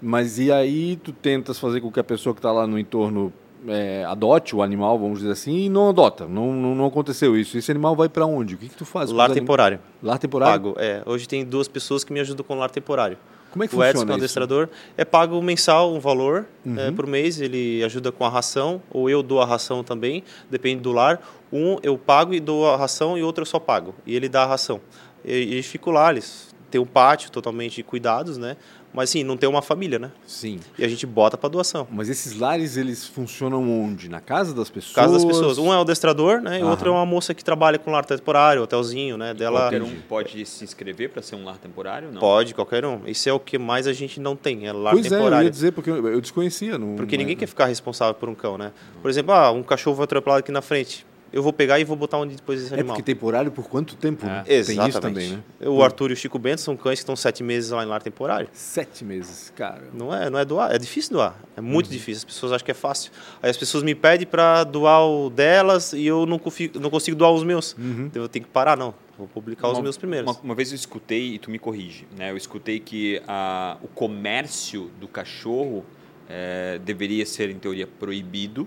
[0.07, 3.33] mas e aí tu tentas fazer com que a pessoa que está lá no entorno
[3.69, 6.27] é, adote o animal, vamos dizer assim, e não adota.
[6.27, 7.57] Não, não, não aconteceu isso.
[7.57, 8.55] Esse animal vai para onde?
[8.55, 9.11] O que, que tu faz?
[9.11, 9.81] Lar temporário.
[10.03, 10.53] Lar temporário?
[10.53, 11.03] Pago, é.
[11.07, 13.17] Hoje tem duas pessoas que me ajudam com lar temporário.
[13.51, 16.77] Como é que o funciona Edson, é o adestrador, é pago mensal um valor uhum.
[16.77, 20.83] é, por mês, ele ajuda com a ração, ou eu dou a ração também, depende
[20.83, 21.21] do lar.
[21.53, 24.43] Um eu pago e dou a ração e outro eu só pago, e ele dá
[24.43, 24.81] a ração.
[25.25, 28.57] E, e fico lá, eles têm um pátio totalmente de cuidados, né?
[28.95, 30.13] Mas sim, não tem uma família, né?
[30.25, 30.61] Sim.
[30.79, 31.87] E a gente bota para doação.
[31.91, 34.09] Mas esses lares, eles funcionam onde?
[34.09, 34.95] Na casa das pessoas?
[34.95, 35.59] Casa das pessoas.
[35.59, 36.61] Um é o adestrador, né?
[36.61, 39.35] E o outro é uma moça que trabalha com lar temporário, hotelzinho, né?
[39.35, 39.63] Dela...
[39.63, 42.13] Qualquer um pode se inscrever para ser um lar temporário?
[42.13, 42.21] Não?
[42.21, 43.01] Pode, qualquer um.
[43.05, 45.35] Isso é o que mais a gente não tem, é lar pois temporário.
[45.35, 46.79] é, eu ia dizer, porque eu desconhecia.
[46.79, 47.39] Não, porque não ninguém é...
[47.41, 48.71] quer ficar responsável por um cão, né?
[49.03, 51.05] Por exemplo, ah, um cachorro foi atropelado aqui na frente
[51.35, 52.95] eu vou pegar e vou botar onde depois esse É animal.
[52.97, 54.25] porque temporário por quanto tempo?
[54.25, 54.45] né?
[54.47, 54.77] Exatamente.
[54.83, 55.69] Tem isso também, né?
[55.69, 58.01] O Arthur e o Chico Bento são cães que estão sete meses lá em lar
[58.03, 58.49] temporário.
[58.53, 59.83] Sete meses, cara.
[59.93, 61.35] Não é, não é doar, é difícil doar.
[61.57, 62.19] É muito difícil.
[62.21, 63.11] As pessoas acham que é fácil.
[63.43, 67.17] Aí as pessoas me pedem para doar o delas e eu não, consigo, não consigo
[67.17, 67.75] doar os meus.
[67.79, 68.95] Então eu tenho que parar, não.
[69.19, 70.31] Vou publicar os Uma- meus primeiros.
[70.31, 72.31] Uma, uma vez eu escutei, e tu me corrige, né?
[72.33, 75.85] eu escutei que a, o comércio do cachorro
[76.29, 78.67] eh, deveria ser, em teoria, proibido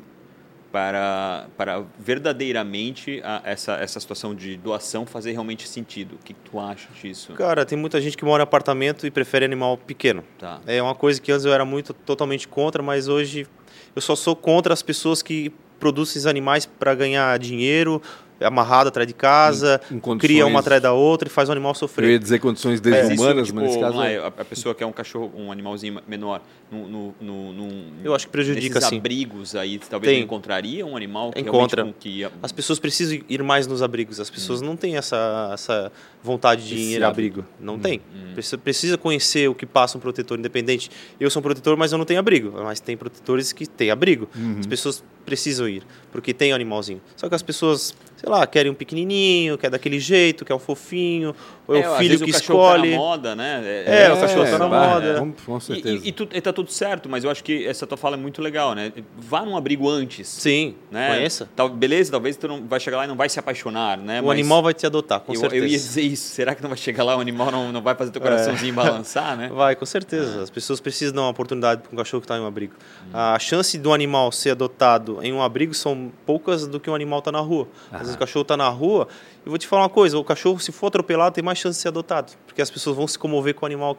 [0.72, 6.16] para, para verdadeiramente a- essa, essa situação de doação fazer realmente sentido.
[6.16, 7.34] O que, tu acha disso?
[7.34, 10.24] Cara, tem muita gente que mora em apartamento e prefere animal pequeno.
[10.38, 10.60] Tá.
[10.68, 13.48] É uma coisa que antes eu era muito totalmente contra, mas hoje
[13.96, 18.02] eu só sou contra as pessoas que produzem esses animais para ganhar dinheiro,
[18.42, 21.52] amarrado atrás de casa, Em- em condições- cria uma atrás da outra e faz o
[21.52, 22.20] animal Eu ia sofrer.
[22.20, 23.94] dizer condições desumanas, tipo, mas nesse caso.
[23.94, 27.84] vamos lá, é- a, pessoa quer um cachorro, um animalzinho menor, no, no, no, num-
[28.04, 28.98] Eu acho que prejudica, nesses sim.
[28.98, 30.24] abrigos aí, talvez Tem.
[30.24, 31.84] encontraria um animal que Encontra.
[31.86, 34.20] com que ia- As pessoas precisam ir mais nos abrigos.
[34.20, 35.92] As pessoas não têm essa, essa
[36.24, 37.46] vontade de Esse ir abrigo.
[37.60, 38.02] Não tem.
[38.34, 40.92] Precisa, precisa conhecer o que passa um protetor independente.
[41.20, 42.52] Eu sou um protetor, mas eu não tenho abrigo.
[42.64, 44.28] Mas tem protetores que têm abrigo.
[44.60, 47.02] As pessoas precisam ir, porque tem um animalzinho.
[47.16, 51.34] Só que as pessoas, sei lá, querem um pequenininho, quer daquele jeito, quer um fofinho,
[51.68, 52.92] ou é, É, o filho que o cachorro tá escolhe.
[52.92, 53.84] na moda, né?
[53.86, 55.20] É, o cachorro tá na vai, moda.
[55.20, 56.06] Com, com E, certeza.
[56.06, 58.20] e, e, tu, e tá tudo certo, mas eu acho que essa tua fala é
[58.20, 58.92] muito legal, né?
[59.18, 60.28] Vá num abrigo antes.
[60.28, 61.16] Sim, né?
[61.16, 61.48] conheça.
[61.56, 64.20] Tal, beleza, talvez tu não vai chegar lá e não vai se apaixonar, né?
[64.22, 65.64] O Mas animal vai te adotar, com eu, certeza.
[65.64, 66.30] eu ia dizer isso.
[66.34, 69.38] Será que não vai chegar lá o animal não, não vai fazer teu coraçãozinho balançar,
[69.38, 69.50] né?
[69.54, 70.42] Vai, com certeza.
[70.42, 72.74] As pessoas precisam dar uma oportunidade para um cachorro que está em um abrigo.
[73.14, 77.20] A chance do animal ser adotado em um abrigo são poucas do que um animal
[77.20, 77.68] está na rua.
[77.92, 79.08] Às vezes o cachorro está na rua.
[79.46, 81.82] Eu vou te falar uma coisa: o cachorro, se for atropelado, tem mais chance de
[81.82, 82.34] ser adotado.
[82.46, 83.98] Porque as pessoas vão se comover com o animal.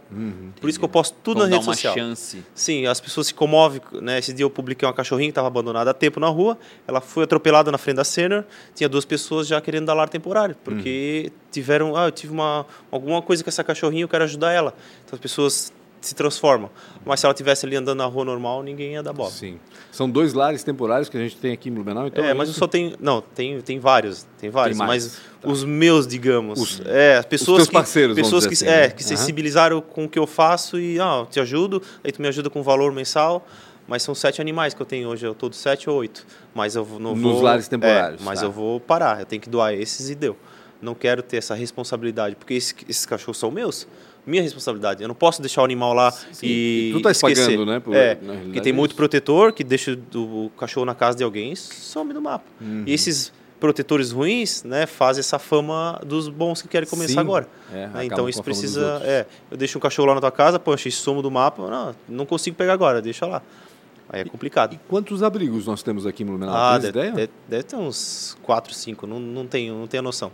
[0.61, 1.95] Por isso que eu posto tudo Vamos na rede uma social.
[1.95, 2.45] chance.
[2.55, 3.81] Sim, as pessoas se comovem.
[4.03, 4.19] Né?
[4.19, 6.59] Esse dia eu publiquei uma cachorrinha que estava abandonada há tempo na rua.
[6.87, 8.45] Ela foi atropelada na frente da Senior.
[8.75, 10.57] Tinha duas pessoas já querendo dar lar temporário.
[10.65, 11.97] Porque tiveram.
[11.97, 14.75] Ah, eu tive uma, alguma coisa com essa cachorrinha, eu quero ajudar ela.
[15.05, 16.71] Então as pessoas se transformam.
[17.05, 19.31] Mas se ela estivesse ali andando na rua normal, ninguém ia dar bola.
[19.31, 19.59] Sim.
[19.91, 22.25] São dois lares temporários que a gente tem aqui em Blumenau, então.
[22.25, 22.59] é, mas eu isso?
[22.59, 22.95] só tenho.
[23.01, 24.27] Não, tem, tem vários.
[24.39, 24.77] Tem vários.
[24.79, 26.61] Tem mas os meus, digamos.
[26.61, 28.89] Os- é, as pessoas teus que, parceiros, Pessoas que, assim, é, né?
[28.91, 29.09] que Aham.
[29.17, 32.49] sensibilizaram com o que eu faço e, ah, eu te ajudo, aí tu me ajuda
[32.51, 33.47] com valor mensal.
[33.87, 36.27] Mas são sete animais que eu tenho hoje, eu tô dos sete ou oito.
[36.55, 37.43] Mas eu não Nos vou.
[37.43, 38.45] lares temporários, é, mas tá.
[38.47, 40.37] eu vou parar, eu tenho que doar esses e deu.
[40.83, 43.89] Não quero ter essa responsabilidade, porque esse- esses cachorros são meus.
[44.29, 45.03] Minha responsabilidade.
[45.03, 46.13] Eu não posso deixar o animal lá
[46.43, 46.91] e.
[46.91, 47.45] E tu tá esquecer.
[47.51, 51.17] pagando, né, por- é, realidade tem é muito protetor que deixa o cachorro na casa
[51.17, 52.45] de alguém e some do mapa.
[52.61, 52.85] Uhum.
[52.87, 57.19] E esses protetores ruins, né, fazem essa fama dos bons que querem começar Sim.
[57.19, 57.49] agora.
[57.73, 58.05] É, né?
[58.05, 61.21] Então isso precisa, é, eu deixo um cachorro lá na tua casa, poxa, isso sumo
[61.23, 63.43] do mapa, não, não consigo pegar agora, deixa lá.
[64.11, 64.75] Aí é complicado.
[64.75, 66.55] E quantos abrigos nós temos aqui em Blumenau?
[66.55, 67.13] Ah, deve, ideia?
[67.13, 70.31] deve- deve ter uns 4, 5, não, não, tenho, não tenho a noção.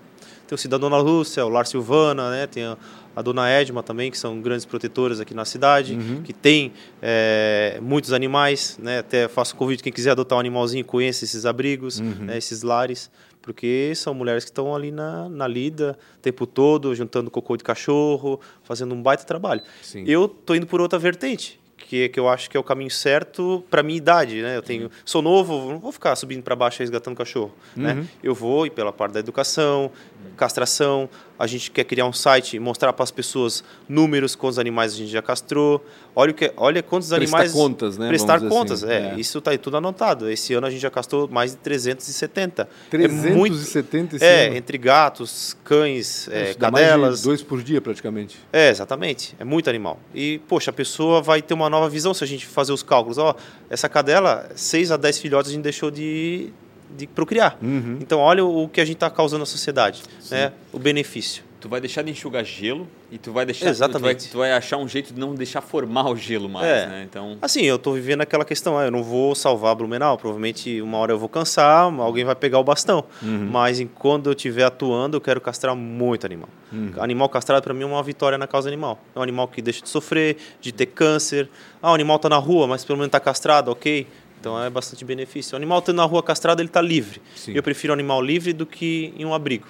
[0.47, 2.47] Tem o Cidadona Lúcia, o Lar Silvana, né?
[2.47, 2.77] tem a,
[3.17, 6.23] a Dona Edma também, que são grandes protetoras aqui na cidade, Uhum.
[6.23, 8.99] que tem é, muitos animais, né?
[8.99, 12.25] até faço convite, quem quiser adotar um animalzinho, conheça esses abrigos, Uhum.
[12.27, 12.37] né?
[12.39, 13.11] esses lares,
[13.41, 17.63] porque são mulheres que estão ali na, na lida o tempo todo, juntando cocô de
[17.65, 19.61] cachorro, fazendo um baita trabalho.
[19.83, 20.03] Sim.
[20.07, 23.63] Eu tô indo por outra vertente, que, que eu acho que é o caminho certo
[23.69, 24.57] para minha idade, né?
[24.57, 28.07] Eu tenho, sou novo, não vou ficar subindo para baixo resgatando cachorro, né?
[28.23, 29.91] Eu vou ir pela parte da educação,
[30.39, 31.09] castração.
[31.39, 34.97] A gente quer criar um site e mostrar para as pessoas números quantos animais a
[34.97, 35.85] gente já castrou.
[36.15, 38.09] Olha o que, olha quantos Prestar animais contas, né?
[38.09, 38.93] Prestar contas, assim.
[38.93, 39.21] é, É.
[39.21, 40.31] Isso tá aí tudo anotado.
[40.31, 42.69] Esse ano a gente já castrou mais de 370.
[42.91, 47.23] 370 esse é, muito, é entre gatos, cães, é, de cadelas.
[47.23, 48.39] dois por dia, praticamente.
[48.53, 49.35] É, exatamente.
[49.39, 49.99] É muito animal.
[50.15, 53.19] E, poxa, a pessoa vai ter uma nova visão se a gente fazer os cálculos.
[53.19, 53.35] Ó,
[53.69, 56.53] essa cadela, 6 a 10 filhotes a gente deixou de,
[56.97, 57.57] de procriar.
[57.63, 57.99] Uhum.
[58.01, 60.53] Então, olha o que a gente está causando na sociedade, né?
[60.73, 61.43] O benefício.
[61.61, 63.71] Tu vai deixar de enxugar gelo e tu vai deixar.
[63.71, 64.19] Exatamente.
[64.19, 66.87] Tu vai, tu vai achar um jeito de não deixar formar o gelo mais, É.
[66.87, 67.07] né?
[67.09, 67.39] Então.
[67.41, 71.13] Assim, eu estou vivendo aquela questão, ah, eu não vou salvar Blumenau, provavelmente uma hora
[71.13, 73.03] eu vou cansar, alguém vai pegar o bastão.
[73.23, 76.51] Mas enquanto eu estiver atuando, eu quero castrar muito animal.
[76.99, 78.99] Animal castrado para mim é uma vitória na causa animal.
[79.17, 81.49] É um animal que deixa de sofrer, de ter câncer.
[81.81, 84.07] Ah, o animal está na rua, mas pelo menos está castrado, ok?
[84.45, 85.55] Então é bastante benefício.
[85.55, 87.23] O animal estando na rua castrado, ele está livre.
[87.35, 87.53] Sim.
[87.55, 89.67] Eu prefiro um animal livre do que em um abrigo.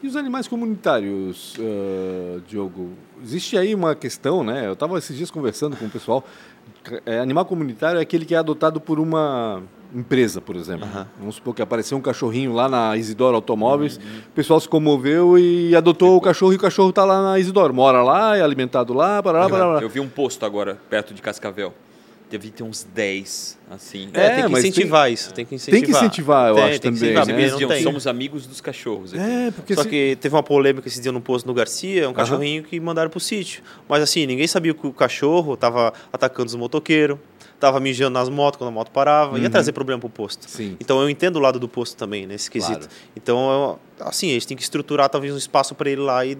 [0.00, 2.90] E os animais comunitários, ah, Diogo?
[3.20, 4.68] Existe aí uma questão, né?
[4.68, 6.24] Eu estava esses dias conversando com o pessoal.
[7.04, 9.60] É, animal comunitário é aquele que é adotado por uma
[9.92, 10.86] empresa, por exemplo.
[10.86, 11.08] Aham.
[11.18, 15.74] Vamos supor que apareceu um cachorrinho lá na Isidoro Automóveis, o pessoal se comoveu e
[15.74, 17.74] adotou o cachorro e o cachorro está lá na Isidoro.
[17.74, 19.82] Mora lá, é alimentado lá, para lá, para lá.
[19.82, 21.74] Eu vi um posto agora, perto de Cascavel.
[22.36, 24.08] Deve ter uns 10, assim.
[24.12, 25.32] É, É, tem que mas tem- incentivar isso.
[25.32, 25.80] Tem que incentivar.
[25.80, 27.48] Tem que incentivar, eu Tem, acho tem que também, incentivar, né?
[27.74, 29.14] diziam, somos amigos dos cachorros.
[29.14, 29.22] aqui.
[29.22, 32.12] É, porque Só se- que teve uma polêmica esse dia no posto no Garcia, um
[32.12, 33.62] cachorrinho que mandaram pro sítio.
[33.88, 37.18] Mas assim, ninguém sabia que o cachorro tava atacando os motoqueiros,
[37.64, 40.42] tava mijando nas motos quando a moto parava, ia trazer problema pro posto.
[40.44, 40.48] Uhum.
[40.48, 40.76] Sim.
[40.80, 42.80] Então eu entendo o lado do posto também, nesse quesito.
[42.80, 42.92] Claro.
[43.16, 46.36] Então, eu- assim, a gente tem que estruturar talvez um espaço para ele lá e.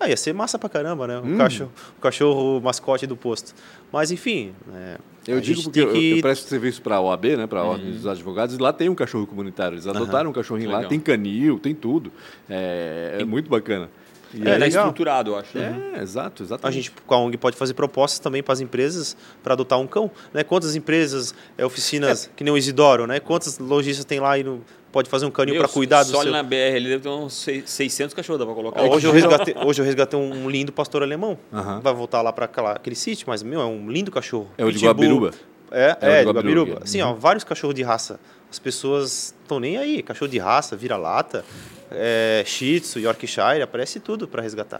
[0.00, 1.18] Ah, ia ser massa pra caramba, né?
[1.18, 1.36] O, Hum.
[1.36, 3.54] cachorro, o cachorro mascote do posto.
[3.92, 4.52] Mas enfim.
[4.74, 4.96] é,
[5.28, 7.92] Eu digo porque eu, que- eu presto serviço para a OAB, né, para a Ordem
[7.92, 9.74] dos Advogados, e lá tem um cachorro comunitário.
[9.76, 10.88] Eles adotaram um cachorrinho lá, Legal.
[10.90, 12.10] tem canil, tem tudo.
[12.50, 13.88] É, é muito bacana.
[14.34, 14.84] E É, aí- tá legal.
[14.86, 15.58] estruturado, eu acho.
[15.58, 16.66] É, exato, exatamente.
[16.68, 19.86] A gente, com a ONG, pode fazer propostas também para as empresas para adotar um
[19.86, 20.10] cão.
[20.32, 20.42] Né?
[20.42, 23.20] Quantas empresas, é, oficinas, que nem o Isidoro, né?
[23.20, 24.60] quantas lojistas tem lá e não
[24.90, 26.30] pode fazer um caninho para cuidar do só seu...
[26.32, 28.82] na BR, ele deve ter uns seis- 600 cachorros, dá pra colocar.
[28.82, 31.38] Ó, hoje, eu resgatei, hoje eu resgatei um lindo pastor alemão.
[31.52, 31.80] Aham.
[31.80, 34.50] Vai voltar lá para aquele sítio, mas, meu, é um lindo cachorro.
[34.58, 34.84] É o de.
[34.84, 35.30] Guabiruba?
[35.70, 36.60] É, É é, de de Guabiruba.
[36.60, 36.80] Guabiruba.
[36.84, 38.20] Assim, ó, vários cachorros de raça.
[38.52, 40.02] As pessoas estão nem aí.
[40.02, 41.42] Cachorro de raça, vira-lata,
[41.90, 44.78] é, Shih Tzu, Yorkshire, aparece tudo para resgatar.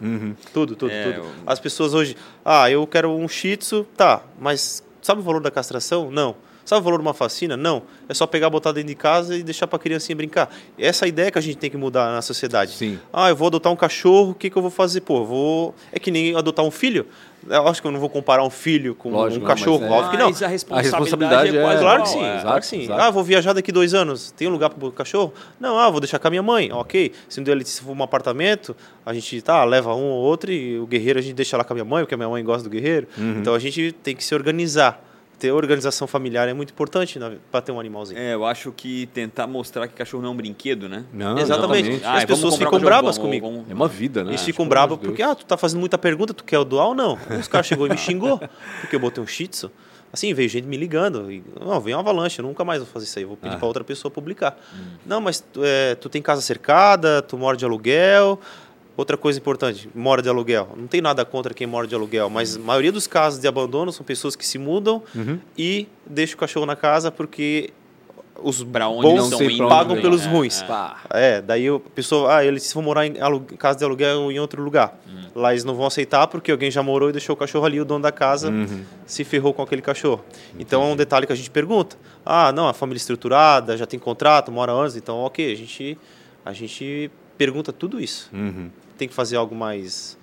[0.52, 1.16] Tudo, tudo, É, tudo.
[1.24, 2.14] eu- As pessoas hoje,
[2.44, 6.10] ah, eu quero um Shih Tzu, tá, mas sabe o valor da castração?
[6.10, 6.36] Não.
[6.64, 7.56] Sabe o valor de uma vacina?
[7.56, 7.82] Não.
[8.08, 10.48] É só pegar, botar dentro de casa e deixar para a criancinha brincar.
[10.78, 12.72] Essa é a ideia que a gente tem que mudar na sociedade.
[12.72, 12.98] Sim.
[13.12, 15.00] Ah, eu vou adotar um cachorro, o que, que eu vou fazer?
[15.02, 15.74] Pô, vou.
[15.92, 17.06] É que nem adotar um filho.
[17.48, 19.80] Eu acho que eu não vou comparar um filho com Lógico, um cachorro.
[19.80, 20.26] mas é- Óbvio que não.
[20.30, 22.40] Mas a A responsabilidade, responsabilidade é quase é- Claro que sim, é.
[22.40, 22.82] claro que sim.
[22.82, 23.00] exato.
[23.02, 24.30] Ah, vou viajar daqui dois anos.
[24.30, 25.34] Tem um lugar para o cachorro?
[25.58, 26.70] Não, ah, vou deixar com a minha mãe.
[26.70, 27.10] Ok.
[27.28, 30.78] Se não der, se for um apartamento, a gente tá, leva um ou outro e
[30.78, 32.62] o guerreiro a gente deixa lá com a minha mãe, porque a minha mãe gosta
[32.62, 33.08] do guerreiro.
[33.18, 33.38] Uhum.
[33.40, 35.02] Então a gente tem que se organizar.
[35.42, 37.18] Ter organização familiar é muito importante
[37.50, 38.16] para ter um animalzinho.
[38.16, 41.04] É, eu acho que tentar mostrar que cachorro não é um brinquedo, né?
[41.12, 41.88] Não, Exatamente.
[41.88, 42.04] exatamente.
[42.04, 43.64] Ah, As pessoas um ficam cachorro, bravas vamos- comigo.
[43.68, 44.30] É uma vida, né?
[44.30, 45.32] Eles ficam de porque, Deus.
[45.32, 47.18] ah, tu tá fazendo muita pergunta, tu quer o doar ou não?
[47.40, 48.38] Os caras chegou e me xingou,
[48.80, 49.68] porque eu botei um shih tzu.
[50.12, 51.28] Assim, veio gente me ligando.
[51.32, 53.58] E, não, vem uma avalanche, eu nunca mais vou fazer isso aí, vou pedir Ah.
[53.58, 54.56] para outra pessoa publicar.
[55.04, 58.38] Não, mas tu, é, tu tem casa cercada, tu mora de aluguel.
[58.96, 60.68] Outra coisa importante, mora de aluguel.
[60.76, 63.90] Não tem nada contra quem mora de aluguel, mas a maioria dos casos de abandono
[63.90, 65.02] são pessoas que se mudam
[65.56, 67.70] e deixam o cachorro na casa porque
[68.42, 69.44] os Pra onde bons não indo.
[69.64, 70.02] onde pagam vem.
[70.02, 70.62] pelos É, ruins.
[70.62, 71.36] é.
[71.36, 73.14] É, daí a pessoa, ah, eles vão morar em
[73.56, 74.98] casa de aluguel em outro lugar.
[75.34, 77.84] Lá eles não vão aceitar porque alguém já morou e deixou o cachorro ali, o
[77.86, 78.52] dono da casa
[79.06, 80.22] se ferrou com aquele cachorro.
[80.58, 81.96] Então é um detalhe que a gente pergunta.
[82.26, 85.96] Ah, não, a família estruturada, já tem contrato, mora anos, então ok, a gente,
[86.44, 87.10] a gente
[87.44, 88.30] pergunta tudo isso.
[88.32, 88.70] Uhum.
[88.96, 90.16] Tem que fazer algo mais.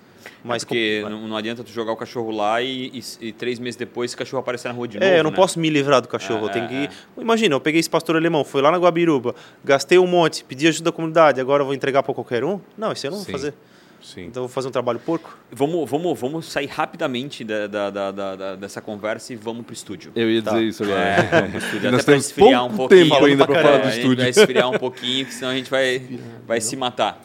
[0.44, 2.88] mais Porque com- não, adianta tu jogar o cachorro lá e,
[3.22, 5.12] e- e três meses depois esse cachorro aparecer na rua de novo.
[5.12, 5.36] É, eu não né?
[5.36, 6.46] posso me livrar do cachorro.
[6.46, 6.76] eu É, tenho que.
[6.76, 6.90] é.
[7.22, 10.86] Imagina, eu peguei esse pastor alemão, fui lá na Guabiruba, gastei um monte, pedi ajuda
[10.86, 12.60] da comunidade, agora eu vou entregar para qualquer um?
[12.78, 13.32] Não, isso eu não vou Sim.
[13.34, 13.54] fazer.
[14.02, 14.26] Sim.
[14.28, 15.38] Então eu vou fazer um trabalho porco.
[15.52, 19.74] Vamos, vamos, vamos sair rapidamente da, da- da- da- da- dessa conversa e vamos pro
[19.74, 20.12] estúdio.
[20.16, 20.52] Eu ia Tá.
[20.52, 21.48] dizer isso agora.
[21.58, 23.10] Estúdio, Nós até para temos esfriar pouco um pouquinho.
[23.10, 24.22] tempo ainda pra para falar do É, a gente estúdio.
[24.24, 27.22] vai esfriar um pouquinho, senão a gente vai, vai se matar.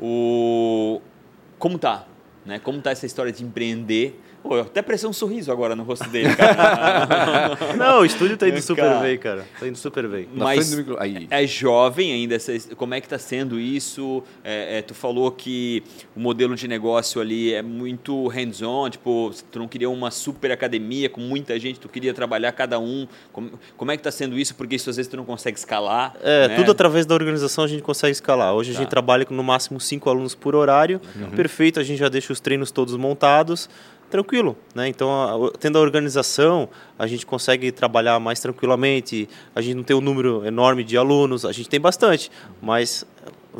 [0.00, 1.00] O...
[1.58, 2.04] Como tá?
[2.46, 2.58] Né?
[2.58, 4.20] Como tá essa história de empreender?
[4.48, 7.76] Pô, eu até prestei um sorriso agora no rosto dele, cara.
[7.76, 9.00] Não, o estúdio tá indo super Cara.
[9.00, 9.46] bem, cara.
[9.60, 10.26] Tá indo super bem.
[10.34, 11.26] Mas micro- aí.
[11.30, 12.38] é jovem ainda,
[12.74, 14.22] como é que está sendo isso?
[14.42, 15.82] É, é, tu falou que
[16.16, 21.10] o modelo de negócio ali é muito hands-on, tipo, tu não queria uma super academia
[21.10, 23.06] com muita gente, tu queria trabalhar cada um.
[23.32, 24.54] Como, como é que está sendo isso?
[24.54, 26.16] Porque isso às vezes tu não consegue escalar.
[26.22, 26.56] É, né?
[26.56, 28.54] tudo através da organização a gente consegue escalar.
[28.54, 28.80] Hoje a Tá.
[28.80, 31.00] gente trabalha com no máximo cinco alunos por horário.
[31.36, 33.68] Perfeito, a gente já deixa os treinos todos montados.
[34.10, 34.88] Tranquilo, né?
[34.88, 36.66] Então, a- tendo a organização,
[36.98, 39.28] a gente consegue trabalhar mais tranquilamente.
[39.54, 42.30] A gente não tem um número enorme de alunos, a gente tem bastante,
[42.62, 43.04] mas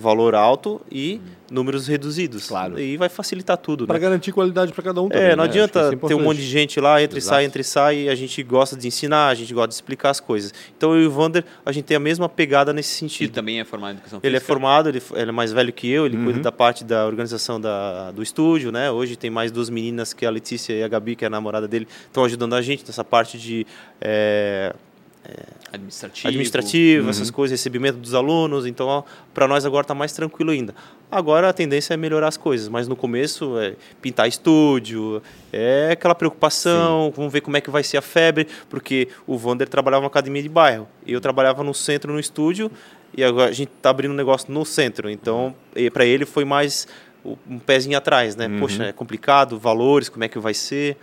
[0.01, 1.21] valor alto e
[1.51, 2.47] números reduzidos.
[2.49, 2.79] Claro.
[2.79, 4.01] E vai facilitar tudo, Para né?
[4.01, 5.25] garantir qualidade para cada um também.
[5.29, 5.49] É, não né?
[5.51, 7.35] Adianta é ter um monte de gente lá, entra e Exato.
[7.37, 10.11] sai, entra e sai, e a gente gosta de ensinar, a gente gosta de explicar
[10.11, 10.53] as coisas.
[10.77, 13.33] Então eu e o Vander, a gente tem a mesma pegada nesse Ele sentido.
[13.33, 14.53] também é formado em educação Ele é física?
[14.53, 16.25] formado, ele, ele é mais velho que eu, ele Uhum.
[16.25, 18.91] cuida da parte da organização da, do estúdio, né?
[18.91, 21.31] Hoje tem mais duas meninas, que é a Letícia e a Gabi, que é a
[21.31, 23.67] namorada dele, estão ajudando a gente nessa parte de
[24.01, 24.75] é,
[25.73, 26.29] administrativo.
[26.29, 27.11] administrativo, Uhum.
[27.11, 28.67] essas coisas, recebimento dos alunos.
[28.67, 29.05] Então,
[29.35, 30.75] para nós agora está mais tranquilo ainda.
[31.11, 36.15] Agora a tendência é melhorar as coisas, mas no começo é pintar estúdio, é aquela
[36.15, 40.09] preocupação, vamos ver como é que vai ser a febre, porque o Vander trabalhava numa
[40.09, 42.71] academia de bairro, eu trabalhava no centro, no estúdio,
[43.17, 45.09] e agora a gente está abrindo um negócio no centro.
[45.09, 45.55] Então,
[45.93, 46.87] para ele foi mais
[47.49, 48.47] um pezinho atrás, né?
[48.47, 48.61] Uhum.
[48.61, 50.97] Poxa, é complicado, valores, como é que vai ser.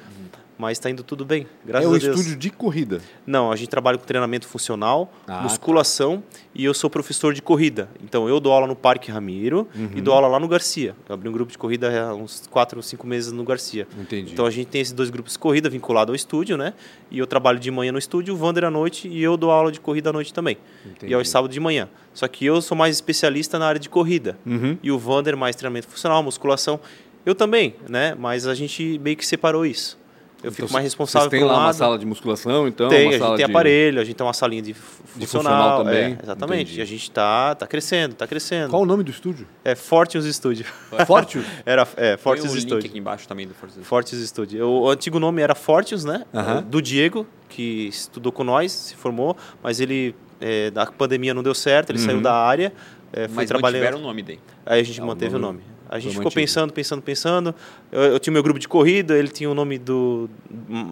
[0.57, 2.15] Mas está indo tudo bem, É graças um a Deus.
[2.19, 3.01] estúdio de corrida.
[3.25, 7.89] Não, a gente trabalha com treinamento funcional, Ah, musculação e eu sou professor de corrida.
[8.03, 9.89] Então eu dou aula no Parque Ramiro Uhum.
[9.95, 10.95] e dou aula lá no Garcia.
[11.09, 13.87] Eu abri um grupo de corrida há uns 4 ou 5 meses no Garcia.
[13.99, 14.31] Entendi.
[14.33, 16.73] Então a gente tem esses dois grupos de corrida vinculados ao estúdio, né?
[17.11, 19.71] E eu trabalho de manhã no estúdio, o Vander à noite e eu dou aula
[19.71, 20.57] de corrida à noite também.
[20.85, 21.11] Entendi.
[21.11, 21.89] E aos sábados de manhã.
[22.13, 24.37] Só que eu sou mais especialista na área de corrida.
[24.45, 24.77] Uhum.
[24.81, 26.79] E o Vander mais treinamento funcional, musculação.
[27.25, 28.15] Eu também, né?
[28.17, 29.97] Mas a gente meio que separou isso.
[30.45, 31.75] Eu Então, fico mais responsável Vocês têm por um lá uma lado.
[31.75, 32.87] sala de musculação, então?
[32.87, 33.51] Tem, uma a gente sala tem de...
[33.51, 36.03] aparelho, a gente tem uma salinha de, fu- De funcional, funcional também?
[36.13, 36.61] é, exatamente.
[36.63, 36.79] Entendi.
[36.79, 38.69] E a gente tá, tá crescendo, tá crescendo.
[38.69, 39.47] Qual o nome do estúdio?
[39.63, 40.65] É Fortius Studio.
[41.07, 41.45] Fortius?
[41.65, 42.89] Era é, Fortius o link Studio.
[42.89, 43.85] aqui embaixo também do Fortius.
[43.87, 44.67] Fortius Studio.
[44.67, 46.23] O antigo nome era Fortius, né?
[46.33, 46.61] Aham.
[46.61, 51.55] Do Diego, que estudou com nós, se formou, mas ele é, da pandemia não deu
[51.55, 52.05] certo, ele Uhum.
[52.05, 52.71] saiu da área,
[53.13, 53.79] é, foi Mas trabalhar.
[53.79, 54.39] mantiveram o nome daí.
[54.65, 55.74] Aí a gente Ah, o manteve o nome nome.
[55.89, 56.41] A gente foi ficou mantido.
[56.41, 57.55] pensando, pensando, pensando.
[57.91, 60.29] Eu, eu tinha meu grupo de corrida, ele tinha o nome do,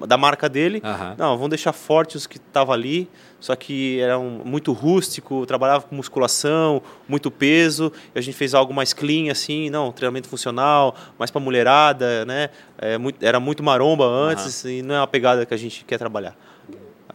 [0.08, 0.82] da marca dele.
[0.84, 1.16] Aham.
[1.18, 5.84] Não, vamos deixar forte os que estava ali, só que era um, muito rústico, trabalhava
[5.86, 7.92] com musculação, muito peso.
[8.16, 12.50] A gente fez algo mais clean, assim, não, treinamento funcional, mais para mulherada, né?
[12.78, 15.98] É, muito- era muito maromba antes e não é uma pegada que a gente quer
[15.98, 16.36] trabalhar.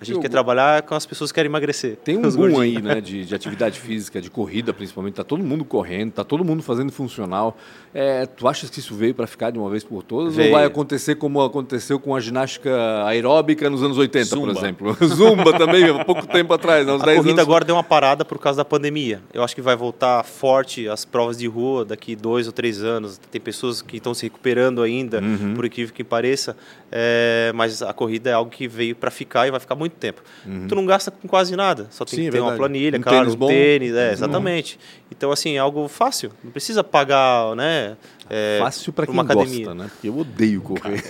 [0.00, 1.96] A gente Eu- quer trabalhar com as pessoas que querem emagrecer.
[2.04, 2.60] Tem um boom gordinhos.
[2.60, 5.14] aí, né, de, de atividade física, de corrida principalmente.
[5.14, 7.56] Tá todo mundo correndo, tá todo mundo fazendo funcional.
[7.92, 10.36] É, tu achas que isso veio para ficar de uma vez por todas?
[10.36, 10.50] Veio.
[10.50, 12.70] Ou vai acontecer como aconteceu com a ginástica
[13.06, 14.52] aeróbica nos anos 80, por Zumba.
[14.60, 14.96] exemplo?
[15.08, 17.42] Zumba também, há pouco tempo atrás, uns A 10 corrida anos.
[17.42, 19.20] agora deu uma parada por causa da pandemia.
[19.32, 23.18] Eu acho que vai voltar forte as provas de rua daqui dois ou três anos.
[23.30, 25.54] Tem pessoas que estão se recuperando ainda, Uhum.
[25.54, 26.56] por incrível que pareça.
[26.90, 30.22] É, mas a corrida é algo que veio para ficar e vai ficar muito tempo.
[30.68, 31.86] Tu não gasta com quase nada.
[31.90, 32.24] Só tem Uhum.
[32.24, 32.58] Sim, que é ter uma verdade.
[32.58, 34.12] planilha, Um claro, tênis um bom, tênis, é, bom.
[34.12, 34.78] exatamente.
[35.10, 36.32] Então assim é algo fácil.
[36.42, 37.96] Não precisa pagar, né?
[38.30, 39.66] é, Fácil para quem uma academia.
[39.66, 39.90] gosta, né?
[39.92, 41.02] Porque eu odeio correr.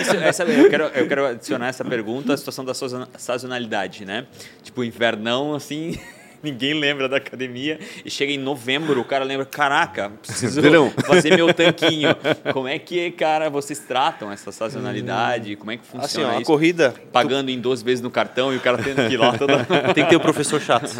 [0.00, 4.26] Isso, essa- eu, quero, eu quero adicionar essa pergunta à situação da sazona- sazonalidade, né?
[4.62, 5.98] Tipo, invernão, assim,
[6.46, 7.78] ninguém lembra da academia.
[8.04, 10.90] E chega em novembro, o cara lembra, caraca, preciso Verão.
[11.04, 12.08] fazer meu tanquinho.
[12.52, 15.56] Como é que, cara, vocês tratam essa sazonalidade?
[15.56, 18.56] Como é que Assim, funciona ó, a corrida Pagando em 12 vezes no cartão e
[18.56, 19.64] o cara tendo que ir lá toda...
[19.94, 20.90] tem que ter o professor chato.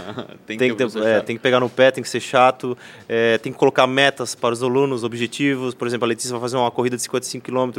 [0.47, 2.09] tem, tem, que que ter ter- um é, tem que pegar no pé, tem que
[2.11, 2.77] ser chato,
[3.09, 5.75] é, tem que colocar metas para os alunos, objetivos.
[5.75, 7.71] Por exemplo, a Letícia vai fazer uma corrida de 55 km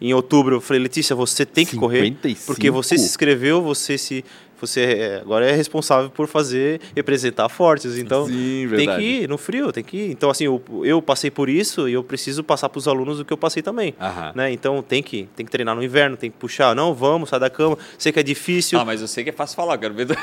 [0.00, 0.56] em outubro.
[0.56, 2.46] Eu falei, Letícia, você tem que correr, 55?
[2.46, 4.24] porque você se inscreveu, você se
[4.60, 7.98] você é, agora é responsável por fazer representar fortes.
[7.98, 10.10] Então Sim, tem que ir no frio, tem que ir.
[10.10, 13.24] Então assim, eu, eu passei por isso e eu preciso passar para os alunos o
[13.24, 13.94] que eu passei também.
[14.00, 14.32] Aham.
[14.34, 14.52] Né?
[14.52, 16.74] Então tem que tem que treinar no inverno, tem que puxar.
[16.74, 17.76] Não, vamos, sai da cama.
[17.98, 18.78] Sei que é difícil.
[18.78, 20.06] Ah, mas eu sei que é fácil falar, quero ver...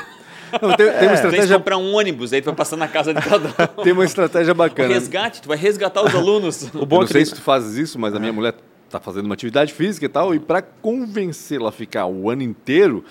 [0.60, 2.86] Não, tem, tem uma Tem que estratégia, comprar um ônibus, aí tu vai passar na
[2.86, 3.52] casa de cada um.
[3.82, 4.92] tem uma estratégia O bacana.
[4.92, 6.64] resgate, tu vai resgatar os alunos.
[6.74, 8.54] o Eu bom não é que sei se tu fazes isso, mas a minha mulher
[8.90, 13.02] tá fazendo uma atividade física e tal, e para convencê-la a ficar o ano inteiro,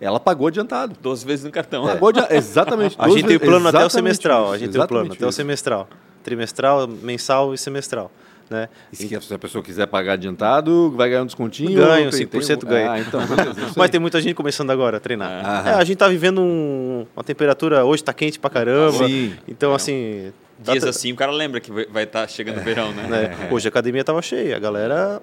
[0.00, 0.96] ela pagou adiantado.
[1.00, 1.86] 12 vezes no cartão.
[1.86, 2.96] Pagou adi- exatamente.
[2.98, 4.44] A gente tem o plano até o semestral.
[4.46, 5.88] isso, A gente tem o plano até o semestral.
[6.22, 8.10] Trimestral, mensal e semestral.
[8.50, 8.66] Né?
[8.90, 11.74] E se se a pessoa quiser pagar adiantado, vai ganhar um descontinho?
[11.78, 12.92] Ganho, Tem- 5% tem- ganha.
[12.92, 13.60] Ah, então, beleza.
[13.76, 15.44] Mas tem muita gente começando agora a treinar.
[15.44, 15.68] Aham.
[15.68, 19.06] É, a gente tá vivendo um- uma temperatura, hoje tá quente pra caramba.
[19.06, 19.34] Sim.
[19.46, 20.32] Então, assim.
[20.64, 23.02] tá- Dias assim, o cara lembra que vai estar chegando o verão, né?
[23.06, 23.36] né?
[23.52, 25.20] Hoje a academia tava cheia, a galera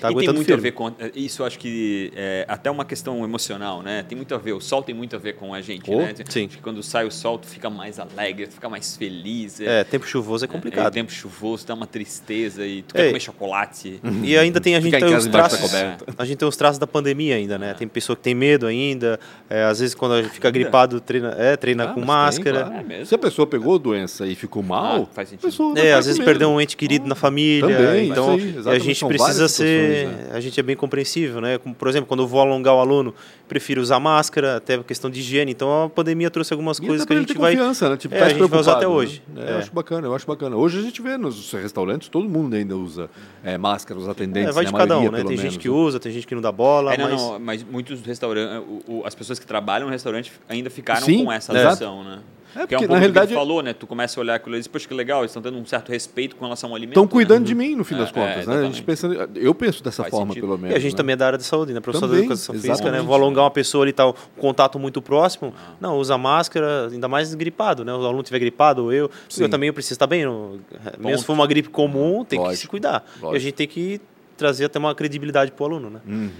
[0.00, 0.54] tá e tem muito firme.
[0.54, 0.92] a ver com.
[1.14, 4.04] Isso eu acho que é até uma questão emocional, né?
[4.08, 4.52] Tem muito a ver.
[4.52, 6.14] O sol tem muito a ver com a gente, Oh, né?
[6.28, 6.46] sim.
[6.46, 9.60] Acho que quando sai o sol, tu fica mais alegre, tu fica mais feliz.
[9.60, 10.92] É, tempo chuvoso é É, complicado.
[10.92, 13.00] tempo chuvoso, dá uma tristeza e tu É.
[13.02, 14.00] quer comer chocolate.
[14.22, 15.70] E ainda tem a gente tem os traços.
[16.16, 17.74] A gente tem os traços da pandemia ainda, né?
[17.74, 19.18] Tem pessoa que tem medo ainda.
[19.50, 22.60] é, às vezes quando a gente fica gripado, treina, é, treina Ah, com mas máscara.
[22.64, 22.84] tem, claro.
[22.84, 23.06] É mesmo?
[23.06, 25.78] Se a pessoa pegou a doença e ficou mal, Ah, faz sentido.
[25.78, 26.56] É, às vezes perdeu medo.
[26.58, 27.76] um ente querido na família.
[27.76, 29.87] Também, então, isso aí, a gente precisa ser.
[29.88, 30.28] Né?
[30.32, 31.58] A gente é bem compreensível, né?
[31.58, 33.14] Como, por exemplo, quando eu vou alongar o aluno,
[33.48, 35.52] prefiro usar máscara, até a questão de higiene.
[35.52, 37.54] Então a pandemia trouxe algumas E coisas que a gente ter vai.
[37.56, 37.96] confiança, né?
[37.96, 39.22] Tipo, É, tá a gente vai usar até hoje.
[39.34, 39.42] né?
[39.46, 39.52] É, É.
[39.54, 40.56] Eu acho bacana, eu acho bacana.
[40.56, 43.08] Hoje a gente vê nos restaurantes, todo mundo ainda usa
[43.44, 44.70] é, máscara, os atendentes, É, vai né?
[44.70, 45.16] de A cada um, maioria, né?
[45.18, 45.74] pelo Tem menos, gente que né?
[45.74, 47.20] usa, tem gente que não dá bola, É, não, mas.
[47.22, 48.62] não, mas muitos restaurantes,
[49.04, 52.20] as pessoas que trabalham no restaurante ainda ficaram Sim, com essa noção, né?
[52.56, 53.72] É, que é um porque, pouco na que realidade, tu falou, né?
[53.72, 55.90] Tu começa a olhar aquilo e diz, poxa, que legal, eles estão tendo um certo
[55.90, 56.92] respeito com relação ao alimento.
[56.96, 57.46] Estão cuidando né?
[57.46, 58.54] de mim, no fim É, das é, contas, né?
[58.54, 58.82] A gente exatamente.
[58.82, 60.46] pensando, eu penso dessa Faz forma, sentido.
[60.46, 60.76] pelo E menos.
[60.76, 60.96] a gente né?
[60.96, 61.80] também é da área de saúde, né?
[61.80, 62.74] Professor Também, da educação física, né?
[62.80, 63.06] exatamente.
[63.06, 65.52] Vou alongar uma pessoa ali, tá um contato muito próximo.
[65.80, 67.92] Não, usa máscara, ainda mais gripado, né?
[67.92, 69.10] O aluno tiver gripado, ou eu.
[69.28, 69.42] Sim.
[69.42, 70.22] Eu também eu preciso estar bem.
[70.22, 70.60] eu-
[70.98, 73.04] Mesmo se for uma gripe comum, tem que se Lógico, cuidar.
[73.16, 73.40] E a lógico.
[73.40, 74.00] gente tem que
[74.36, 76.00] trazer até uma credibilidade pro aluno, né?
[76.06, 76.30] Uhum.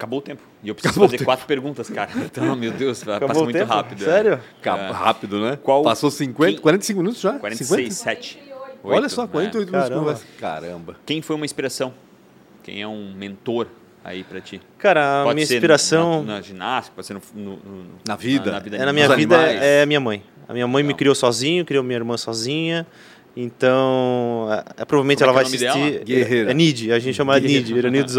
[0.00, 0.40] Acabou o tempo.
[0.64, 2.10] E eu preciso Acabou fazer quatro perguntas, cara.
[2.16, 3.70] Então, meu Deus, vai- Acabou passa muito tempo?
[3.70, 4.02] rápido.
[4.02, 4.04] é.
[4.06, 4.40] Sério?
[4.64, 4.90] É.
[4.92, 5.58] Rápido, né?
[5.62, 7.32] Qual- Passou 50, quem- 45 minutos já?
[7.38, 7.94] 46, 50?
[7.94, 8.38] 7.
[8.82, 10.00] Olha só, 48 minutos de Caramba.
[10.00, 10.24] conversa.
[10.40, 10.96] Caramba.
[11.04, 11.92] Quem foi uma inspiração?
[12.62, 13.66] Quem é um mentor
[14.02, 14.58] aí pra ti?
[14.78, 18.16] Cara, a Pode minha ser inspiração Na, na ginástica, pode ser no, no- no- Na
[18.16, 18.46] vida.
[18.46, 19.62] Na, na vida é, na minha vida animais.
[19.62, 20.22] é a minha mãe.
[20.48, 22.86] A minha mãe me criou sozinho, criou minha irmã sozinha.
[23.36, 25.92] Então, é, é, provavelmente Como ela é vai que é nome assistir.
[25.92, 26.04] dela?
[26.04, 26.50] Guerreira.
[26.50, 27.74] É Nid, a gente chama ela de Nid.
[27.74, 28.10] Iranildo.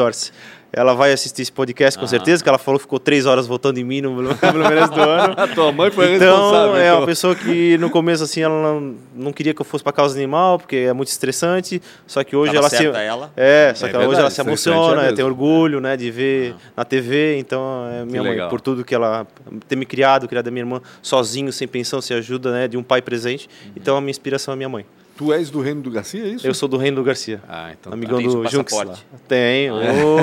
[0.74, 2.08] Ela vai assistir esse podcast com Ah.
[2.08, 5.02] certeza, que ela falou que ficou três horas votando em mim no, no primeiro do
[5.02, 5.34] ano.
[5.38, 6.76] A tua mãe foi Então, responsável.
[6.78, 7.06] é uma então.
[7.06, 10.58] pessoa que no começo, assim, ela não, não queria que eu fosse para causa animal,
[10.60, 11.82] porque é muito estressante.
[12.08, 12.86] Só que hoje Tava ela se.
[12.88, 13.32] ela.
[13.36, 16.56] É, só É que hoje verdade, ela se emociona, é tem orgulho, né, de ver
[16.76, 17.38] na TV.
[17.38, 18.50] Então, é minha mãe, legal.
[18.50, 19.28] por tudo que ela
[19.68, 22.84] ter me criado, criado a minha irmã sozinho, sem pensão, sem ajuda, né, de um
[22.84, 23.50] pai presente.
[23.76, 24.86] Então, a minha inspiração é minha mãe.
[25.22, 26.48] Tu és do reino do Garcia, é isso?
[26.48, 27.40] Eu sou do Reino do Garcia.
[27.48, 27.92] Ah, então.
[27.92, 27.96] tá.
[27.96, 28.98] amigão Tem seu do Junks lá.
[29.28, 29.76] Tenho.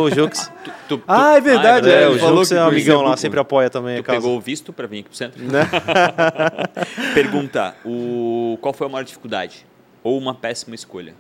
[0.03, 0.51] Ô, Junks.
[0.65, 3.39] Tu- tu- Ah, é verdade, Ah, é, É, o que é um amigão lá, sempre
[3.39, 5.41] apoia também Tu pegou o visto pra vir aqui pro centro?
[5.41, 5.61] Né?
[7.15, 9.65] Pergunta, o, qual foi a maior dificuldade?
[10.03, 11.15] Ou uma péssima escolha?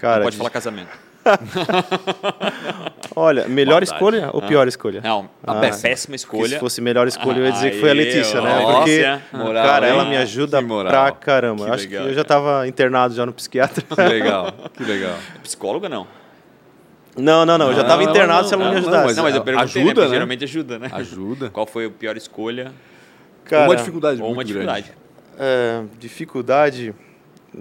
[0.00, 0.90] Cara, Não pode de- falar casamento.
[3.16, 3.92] olha, melhor Maldade.
[3.92, 4.46] escolha ou Ah.
[4.46, 5.00] pior escolha?
[5.02, 6.48] Não, a Ah, péssima escolha.
[6.48, 8.58] se fosse melhor escolha, eu ia dizer que foi a Letícia, né?
[8.64, 9.92] ó, Porque, moral, cara, hein?
[9.94, 11.64] ela me ajuda pra caramba.
[11.66, 13.82] Que Acho legal, que eu já tava internado já no psiquiatra.
[13.82, 15.14] Que legal, que legal.
[15.42, 16.06] Psicóloga não.
[17.16, 17.66] Não, não, não.
[17.68, 19.04] Eu já Não, tava não, internado não, se ela não me não, ajudasse.
[19.06, 20.06] mas Não, mas eu perguntei, ajuda, né?
[20.06, 20.12] Né?
[20.14, 20.88] Geralmente ajuda, né?
[20.92, 21.50] Ajuda.
[21.50, 22.72] Qual foi a pior escolha?
[23.44, 24.86] Cara, uma dificuldade Ou muito uma dificuldade?
[24.86, 24.98] grande.
[25.38, 26.94] é, dificuldade.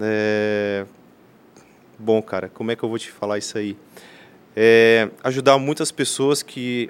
[0.01, 0.85] é,
[2.03, 3.77] Bom, cara, como é que eu vou te falar isso aí?
[4.55, 6.89] É, ajudar muitas pessoas que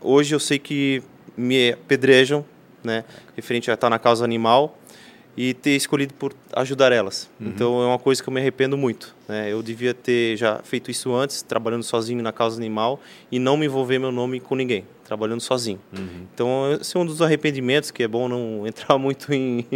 [0.00, 1.02] hoje eu sei que
[1.36, 2.44] me apedrejam,
[2.84, 3.04] né?
[3.34, 4.78] Referente a estar na causa animal
[5.36, 7.28] e ter escolhido por ajudar elas.
[7.40, 9.14] Então é uma coisa que eu me arrependo muito.
[9.28, 9.50] Né?
[9.52, 13.00] Eu devia ter já feito isso antes, trabalhando sozinho na causa animal
[13.32, 15.80] e não me envolver meu nome com ninguém, trabalhando sozinho.
[16.32, 19.66] Então esse é um dos arrependimentos que é bom não entrar muito em,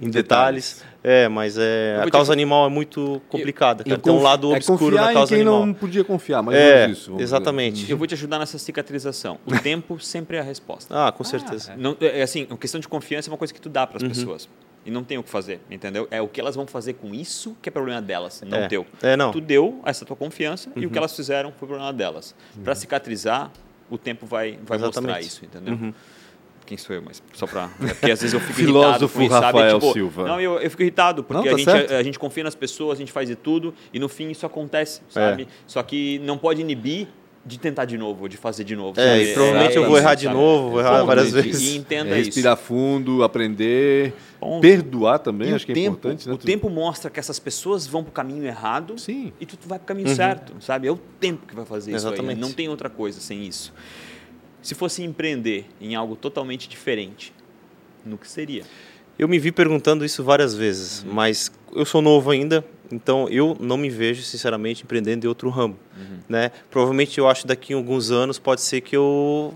[0.00, 0.82] em detalhes.
[1.06, 3.84] É, mas é, Eu a te causa animal é muito complicada.
[3.84, 5.66] Tem um lado é obscuro na em causa quem animal.
[5.66, 7.04] não podia confiar, mas É, é isso.
[7.10, 7.24] vamos dizer.
[7.36, 7.90] exatamente.
[7.90, 9.38] Eu vou te ajudar nessa cicatrização.
[9.46, 10.92] O tempo sempre é a resposta.
[11.08, 11.74] Ah, com certeza.
[11.76, 13.86] Não, é assim, a questão de confiança é uma coisa que tu dá Uhum.
[13.86, 14.48] para as pessoas.
[14.86, 16.06] E não tem o que fazer, entendeu?
[16.10, 18.68] É o que elas vão fazer com isso que é problema delas, não É.
[18.68, 18.86] teu.
[19.02, 19.26] É, não.
[19.26, 19.32] Uhum.
[19.32, 22.34] Tu deu essa tua confiança e o que elas fizeram foi problema delas.
[22.62, 23.50] Para cicatrizar,
[23.90, 25.74] o tempo vai, vai mostrar isso, entendeu?
[25.74, 25.94] Uhum.
[26.66, 29.22] Quem sou eu, mas só para é porque às vezes eu fico Filósofo irritado com
[29.22, 29.58] isso, sabe?
[29.58, 30.26] Rafael Tipo, Silva.
[30.26, 31.92] Não, eu, eu fico irritado porque Não, tá a, gente, certo.
[31.92, 35.00] a, gente confia nas pessoas, a gente faz de tudo e no fim isso acontece,
[35.10, 35.12] É.
[35.12, 35.46] sabe?
[35.66, 37.06] Só que não pode inibir
[37.44, 38.98] de tentar de novo, de fazer de novo.
[38.98, 39.22] É, sabe?
[39.30, 40.34] e provavelmente eu vou errar de sabe?
[40.34, 41.60] novo, vou errar várias E- vezes.
[41.74, 42.28] E entenda É isso.
[42.30, 44.14] respirar fundo, aprender,
[44.44, 44.60] Ponto.
[44.60, 46.34] perdoar também, E acho que é tempo, importante, né?
[46.34, 49.32] O tempo mostra que essas pessoas vão para o caminho errado Sim.
[49.40, 50.86] e tu, tu vai para o caminho certo, sabe?
[50.86, 52.34] É o tempo que vai fazer isso Exatamente.
[52.36, 52.40] aí.
[52.40, 53.72] Não tem outra coisa sem isso.
[54.60, 57.32] Se fosse empreender em algo totalmente diferente,
[58.04, 58.64] no que seria?
[59.18, 61.12] Eu me vi perguntando isso várias vezes, Uhum.
[61.14, 65.78] mas eu sou novo ainda, então eu não me vejo, sinceramente, empreendendo em outro ramo.
[65.96, 66.18] Uhum.
[66.28, 66.50] Né?
[66.70, 69.54] Provavelmente eu acho daqui a alguns anos pode ser que eu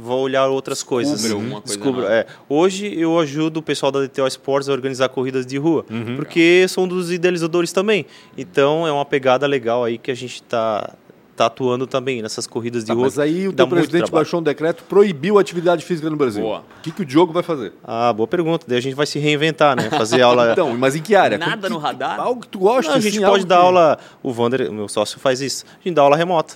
[0.00, 1.20] vou olhar outras coisas.
[1.22, 2.14] Descubra alguma coisa Descubra, nova.
[2.14, 2.26] é.
[2.48, 6.16] Hoje eu ajudo o pessoal da DTO Sports a organizar corridas de rua, Uhum.
[6.16, 8.06] porque sou um dos idealizadores também.
[8.36, 10.92] Então é uma pegada legal aí que a gente está
[11.36, 13.02] tá atuando também nessas corridas de Tá, rua.
[13.04, 16.42] mas aí o teu presidente baixou um decreto, proibiu a atividade física no Brasil.
[16.42, 16.60] Boa.
[16.60, 17.74] O que, que o Diogo vai fazer?
[17.84, 18.64] Ah, boa pergunta.
[18.66, 19.90] Daí a gente vai se reinventar, né?
[19.90, 20.52] Fazer aula.
[20.56, 21.36] Então, mas em que área?
[21.36, 22.18] Nada Que- no radar?
[22.18, 23.98] Algo que tu gosta, Não, a gente assim, pode dar que- aula.
[24.22, 25.66] O Vander, o meu sócio, faz isso.
[25.78, 26.54] A gente dá aula remota.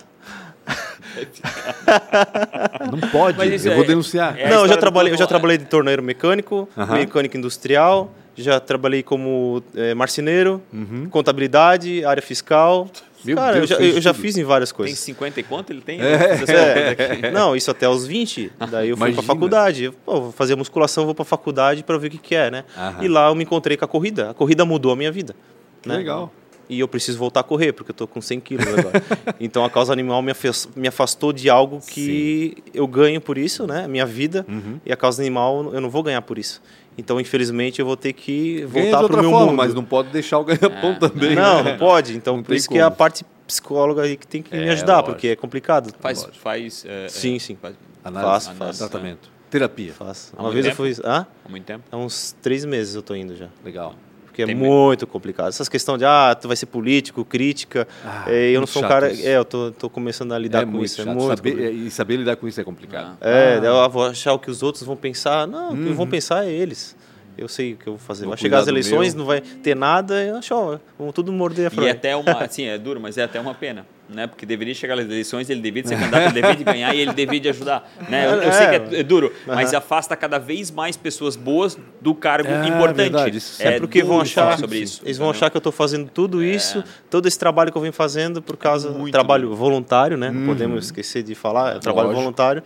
[2.91, 4.37] Não pode, eu é- vou denunciar.
[4.39, 9.03] é não, eu já trabalhei, eu já trabalhei de torneiro mecânico, mecânico industrial, já trabalhei
[9.03, 10.61] como eh, marceneiro,
[11.09, 12.89] contabilidade, área fiscal.
[13.23, 14.97] Meu Cara, Deus, eu, já, eu já fiz em várias Tem coisas.
[14.97, 15.99] 50 e quanto ele tem?
[16.01, 16.89] É.
[16.89, 17.29] Aqui.
[17.31, 18.51] Não, isso até os 20.
[18.71, 19.21] Daí eu fui Imagina.
[19.21, 19.93] pra faculdade.
[20.03, 22.63] Pô, vou fazer musculação, vou pra faculdade para ver o que, que é, né?
[22.75, 23.03] Aham.
[23.03, 24.31] E lá eu me encontrei com a corrida.
[24.31, 25.35] A corrida mudou a minha vida.
[25.83, 25.97] Que né?
[25.97, 26.33] legal.
[26.71, 29.03] E eu preciso voltar a correr, porque eu tô com 100 quilos agora.
[29.41, 33.67] então a causa animal me afas- me afastou de algo que eu ganho por isso,
[33.67, 33.87] né?
[33.89, 34.45] Minha vida.
[34.47, 34.79] Uhum.
[34.85, 36.61] E a causa animal eu não vou ganhar por isso.
[36.97, 39.57] Então, infelizmente, eu vou ter que voltar outra pro meu forma, mundo.
[39.57, 41.35] mas não pode deixar o ganha-pão também.
[41.35, 41.71] Não, né?
[41.71, 42.15] não pode.
[42.15, 42.95] Então, Não por isso que é a como.
[42.95, 45.11] parte psicóloga aí que tem que me É, ajudar, lógico.
[45.11, 45.93] porque é complicado.
[45.99, 47.57] Faz, faz é, Sim, é, sim.
[47.61, 48.89] faz- Análise, Faço, análise, faço.
[48.89, 49.29] tratamento.
[49.49, 49.91] Terapia.
[49.93, 50.31] Faço.
[50.37, 50.95] Há Uma muito vez eu tempo?
[51.01, 51.05] fui.
[51.11, 51.27] Hã?
[51.45, 51.83] há muito tempo?
[51.91, 53.49] Há uns três meses eu tô indo já.
[53.65, 53.93] Legal.
[54.31, 55.49] Porque é Tem muito complicado.
[55.49, 57.85] Essas questões de, ah, tu vai ser político, crítica.
[58.05, 59.11] Ah, é, eu não sou um cara.
[59.11, 59.27] isso.
[59.27, 60.95] É, eu tô, tô começando a lidar é com isso.
[60.97, 61.09] chato.
[61.09, 61.75] É muito saber, complicado.
[61.75, 63.17] e saber lidar com isso é complicado.
[63.19, 63.65] É, Ah.
[63.65, 65.45] eu vou achar o que os outros vão pensar.
[65.45, 65.93] Não, o que Uhum.
[65.95, 66.95] vão pensar é eles.
[67.37, 68.21] Eu sei o que eu vou fazer.
[68.25, 69.19] Vou Vai chegar as eleições, meu.
[69.19, 71.89] não vai ter nada, eu acho, ó, vamos tudo morder a E é frente.
[71.91, 73.85] até uma, assim, é duro, mas é até uma pena.
[74.13, 74.27] Né?
[74.27, 77.13] Porque deveria chegar às eleições, ele deveria ser candidato, ele deveria de ganhar e ele
[77.13, 77.91] deveria de ajudar.
[78.09, 78.25] Né?
[78.27, 82.13] Eu, eu sei que é, é duro, mas afasta cada vez mais pessoas boas do
[82.13, 82.95] cargo É, importante.
[82.97, 85.01] verdade, isso É porque vão achar, sobre isso.
[85.03, 85.37] eles vão entendeu?
[85.39, 88.57] achar que eu estou fazendo tudo isso, todo esse trabalho que eu venho fazendo por
[88.57, 90.29] causa do trabalho voluntário, né?
[90.29, 92.21] Não podemos esquecer de falar, é trabalho Lógico.
[92.21, 92.63] voluntário.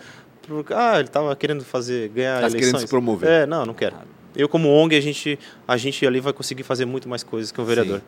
[0.48, 2.82] Porque, ah, ele estava querendo fazer ganhar Tá querendo eleições.
[2.82, 3.28] se promover.
[3.30, 3.96] É, não, não quero.
[4.36, 7.60] Eu como ONG a gente a gente ali vai conseguir fazer muito mais coisas que
[7.60, 8.02] um vereador.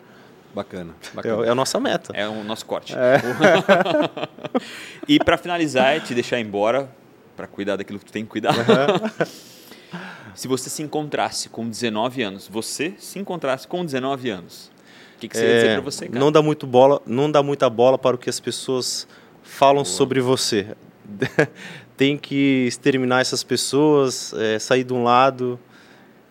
[0.57, 1.45] Bacana, É, bacana.
[1.45, 2.11] é a nossa meta.
[2.15, 2.95] É o nosso corte.
[5.07, 6.89] e para finalizar, é te deixar embora,
[7.35, 8.53] para cuidar daquilo que tu tem que cuidar.
[10.33, 14.71] se você se encontrasse com 19 anos, você se encontrasse com 19 anos,
[15.15, 16.19] o que, que você ia dizer É, para você, cara?
[16.19, 19.07] não dá muito bola, não dá muita bola para o que as pessoas
[19.43, 20.75] falam sobre você.
[21.95, 25.59] Tem que exterminar essas pessoas, é, sair de um lado,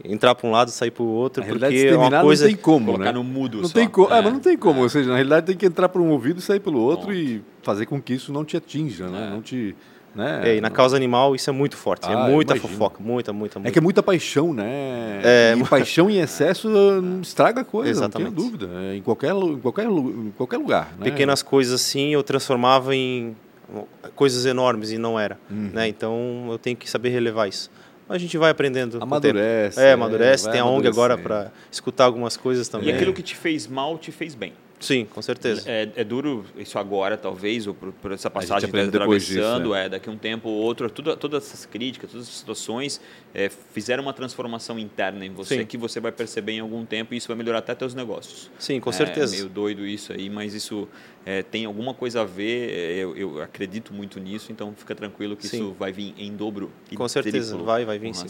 [0.04, 2.62] entrar para um lado, sair para o outro, Na porque é uma coisa não tem
[2.62, 3.12] como, Colocar né?
[3.12, 3.74] no mudo Não só.
[3.74, 4.18] tem como, é.
[4.18, 4.22] É.
[4.22, 4.82] mas não tem como.
[4.82, 7.14] Ou seja, na realidade tem que entrar por um ouvido e sair pelo outro Ponto.
[7.14, 9.26] e fazer com que isso não te atinja, né?
[9.26, 9.30] É.
[9.30, 9.74] Não te,
[10.14, 10.40] né?
[10.50, 12.72] É, e na causa animal isso é muito forte, Ah, é muita imagino.
[12.72, 13.68] fofoca, muita, muita, muita.
[13.68, 15.20] É que é muita paixão, né?
[15.24, 18.30] É, e paixão em excesso uh, estraga a coisa, Exatamente.
[18.30, 18.70] não tenho dúvida.
[18.80, 20.92] É, em, qualquer, em, qualquer, em qualquer lugar.
[20.98, 21.04] Né?
[21.04, 23.34] Pequenas coisas assim eu transformava em
[24.14, 25.70] coisas enormes e não era, Uhum.
[25.74, 25.88] né?
[25.88, 27.70] Então eu tenho que saber relevar isso.
[28.08, 28.98] Mas a gente vai aprendendo.
[29.00, 29.80] Amadurece.
[29.80, 30.44] É, amadurece.
[30.44, 32.88] vai Tem a ONG agora para escutar algumas coisas também.
[32.88, 34.52] E aquilo que te fez mal, te fez bem.
[34.78, 35.62] Sim, com certeza.
[35.66, 39.74] É, é duro isso agora, talvez, ou por, por essa passagem está depois disso, atravessando,
[39.74, 39.88] é.
[39.88, 43.00] daqui a um tempo ou outro, tudo, todas essas críticas, todas essas situações
[43.34, 45.66] é, fizeram uma transformação interna em você Sim.
[45.66, 48.50] que você vai perceber em algum tempo e isso vai melhorar até teus negócios.
[48.58, 49.34] Sim, com É certeza.
[49.34, 50.86] meio doido isso aí, mas isso
[51.26, 55.36] é, tem alguma coisa a ver, é, eu, eu acredito muito nisso, então fica tranquilo
[55.36, 55.56] que Sim.
[55.56, 58.28] isso vai vir em dobro e Com certeza, triplo vai, vai vir sim.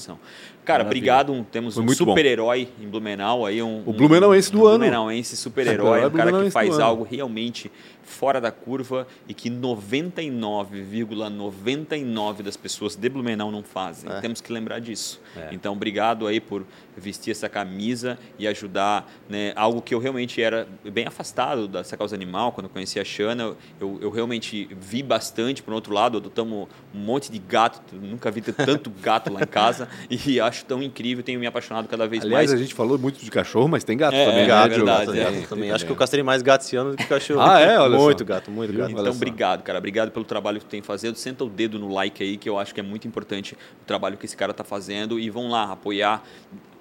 [0.64, 0.86] Cara, Maravilha.
[0.86, 4.78] obrigado, um- temos Foi um super-herói em Blumenau aí, um, O Blumenauense do um ano.
[4.78, 7.70] Blumenauense super-herói, Super-herói um cara que faz algo realmente
[8.06, 14.10] fora da curva e que 99,99 das pessoas de Blumenau não fazem.
[14.10, 14.20] É.
[14.20, 15.20] Temos que lembrar disso.
[15.36, 15.48] É.
[15.52, 16.64] Então, obrigado aí por
[16.96, 22.14] vestir essa camisa e ajudar, né, algo que eu realmente era bem afastado dessa causa
[22.16, 26.68] animal, quando eu conheci a Xana, eu, eu realmente vi bastante, por outro lado, adotamos
[26.94, 31.22] um monte de gato, nunca vi tanto gato lá em casa e acho tão incrível,
[31.22, 32.58] tenho me apaixonado cada vez Aliás, mais.
[32.58, 34.44] a gente falou muito de cachorro, mas tem gato É, também.
[34.44, 35.30] é, né, é verdade, Tem, é.
[35.30, 35.70] tem também.
[35.72, 37.42] Acho que eu castrei mais gato esse ano do que cachorro.
[37.42, 37.76] Ah, é?
[37.78, 38.90] Olha muito gato, muito gato.
[38.92, 39.78] Então, obrigado, cara.
[39.78, 41.16] Obrigado pelo trabalho que tu tem fazendo.
[41.16, 44.16] Senta o dedo no like aí, que eu acho que é muito importante o trabalho
[44.16, 45.18] que esse cara tá fazendo.
[45.18, 46.22] E vão lá apoiar.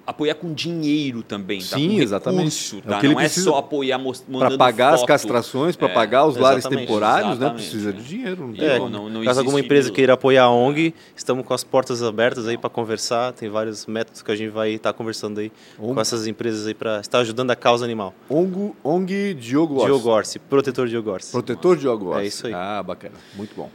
[0.06, 1.76] Apoiar com dinheiro também, tá?
[1.76, 2.42] Sim, com exatamente.
[2.44, 3.00] recurso, É tá?
[3.00, 5.08] que ele Não precisa é só apoiar mos- Para mandando pagar as foto.
[5.08, 6.86] castrações, para É, pagar os lares exatamente.
[6.86, 7.50] temporários, né?
[7.50, 8.46] Precisa de dinheiro.
[8.46, 8.90] Não tem É, não- como.
[8.90, 12.56] não- não caso alguma empresa queira apoiar a ONG, estamos com as portas abertas aí
[12.56, 13.32] para conversar.
[13.32, 15.94] Tem vários métodos que a gente vai estar conversando aí ONG.
[15.94, 18.14] com essas empresas aí para estar ajudando a causa animal.
[18.30, 19.86] ONG, ONG Diogo Orsi.
[19.86, 21.32] Diogo Orsi, protetor Diogo Orsi.
[21.32, 22.22] Protetor Diogo Orsi.
[22.22, 22.54] É isso aí.
[22.54, 23.14] Ah, bacana.
[23.34, 23.68] Muito bom.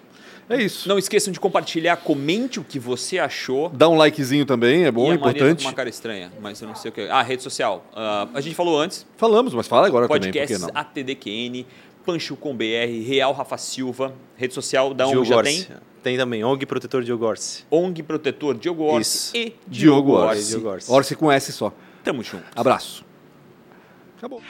[0.53, 0.87] É isso.
[0.87, 3.69] Não esqueçam de compartilhar, comente o que você achou.
[3.69, 5.63] Dá um likezinho também, é bom, e é a Maria tá importante.
[5.63, 7.01] com uma cara estranha, mas eu não sei o que.
[7.01, 7.85] Ah, rede social.
[7.95, 10.81] Ah, a gente falou antes, Falamos, mas fala agora também, por podcasts que não?
[10.81, 11.65] ATDQN,
[12.05, 15.67] Pancho com BR, Real Rafa Silva, rede social da ONG já tem?
[16.03, 17.63] Tem também, ONG Protetor Diogo Orsi.
[17.69, 19.37] ONG Protetor Diogo Orsi Isso.
[19.37, 20.27] e Diogo Diogo Orsi.
[20.39, 20.49] Orsi.
[20.49, 20.91] Diogo Orsi.
[20.91, 21.71] Orsi com S só.
[22.03, 22.45] Tamo junto.
[22.55, 23.05] Abraço.
[24.17, 24.41] Acabou.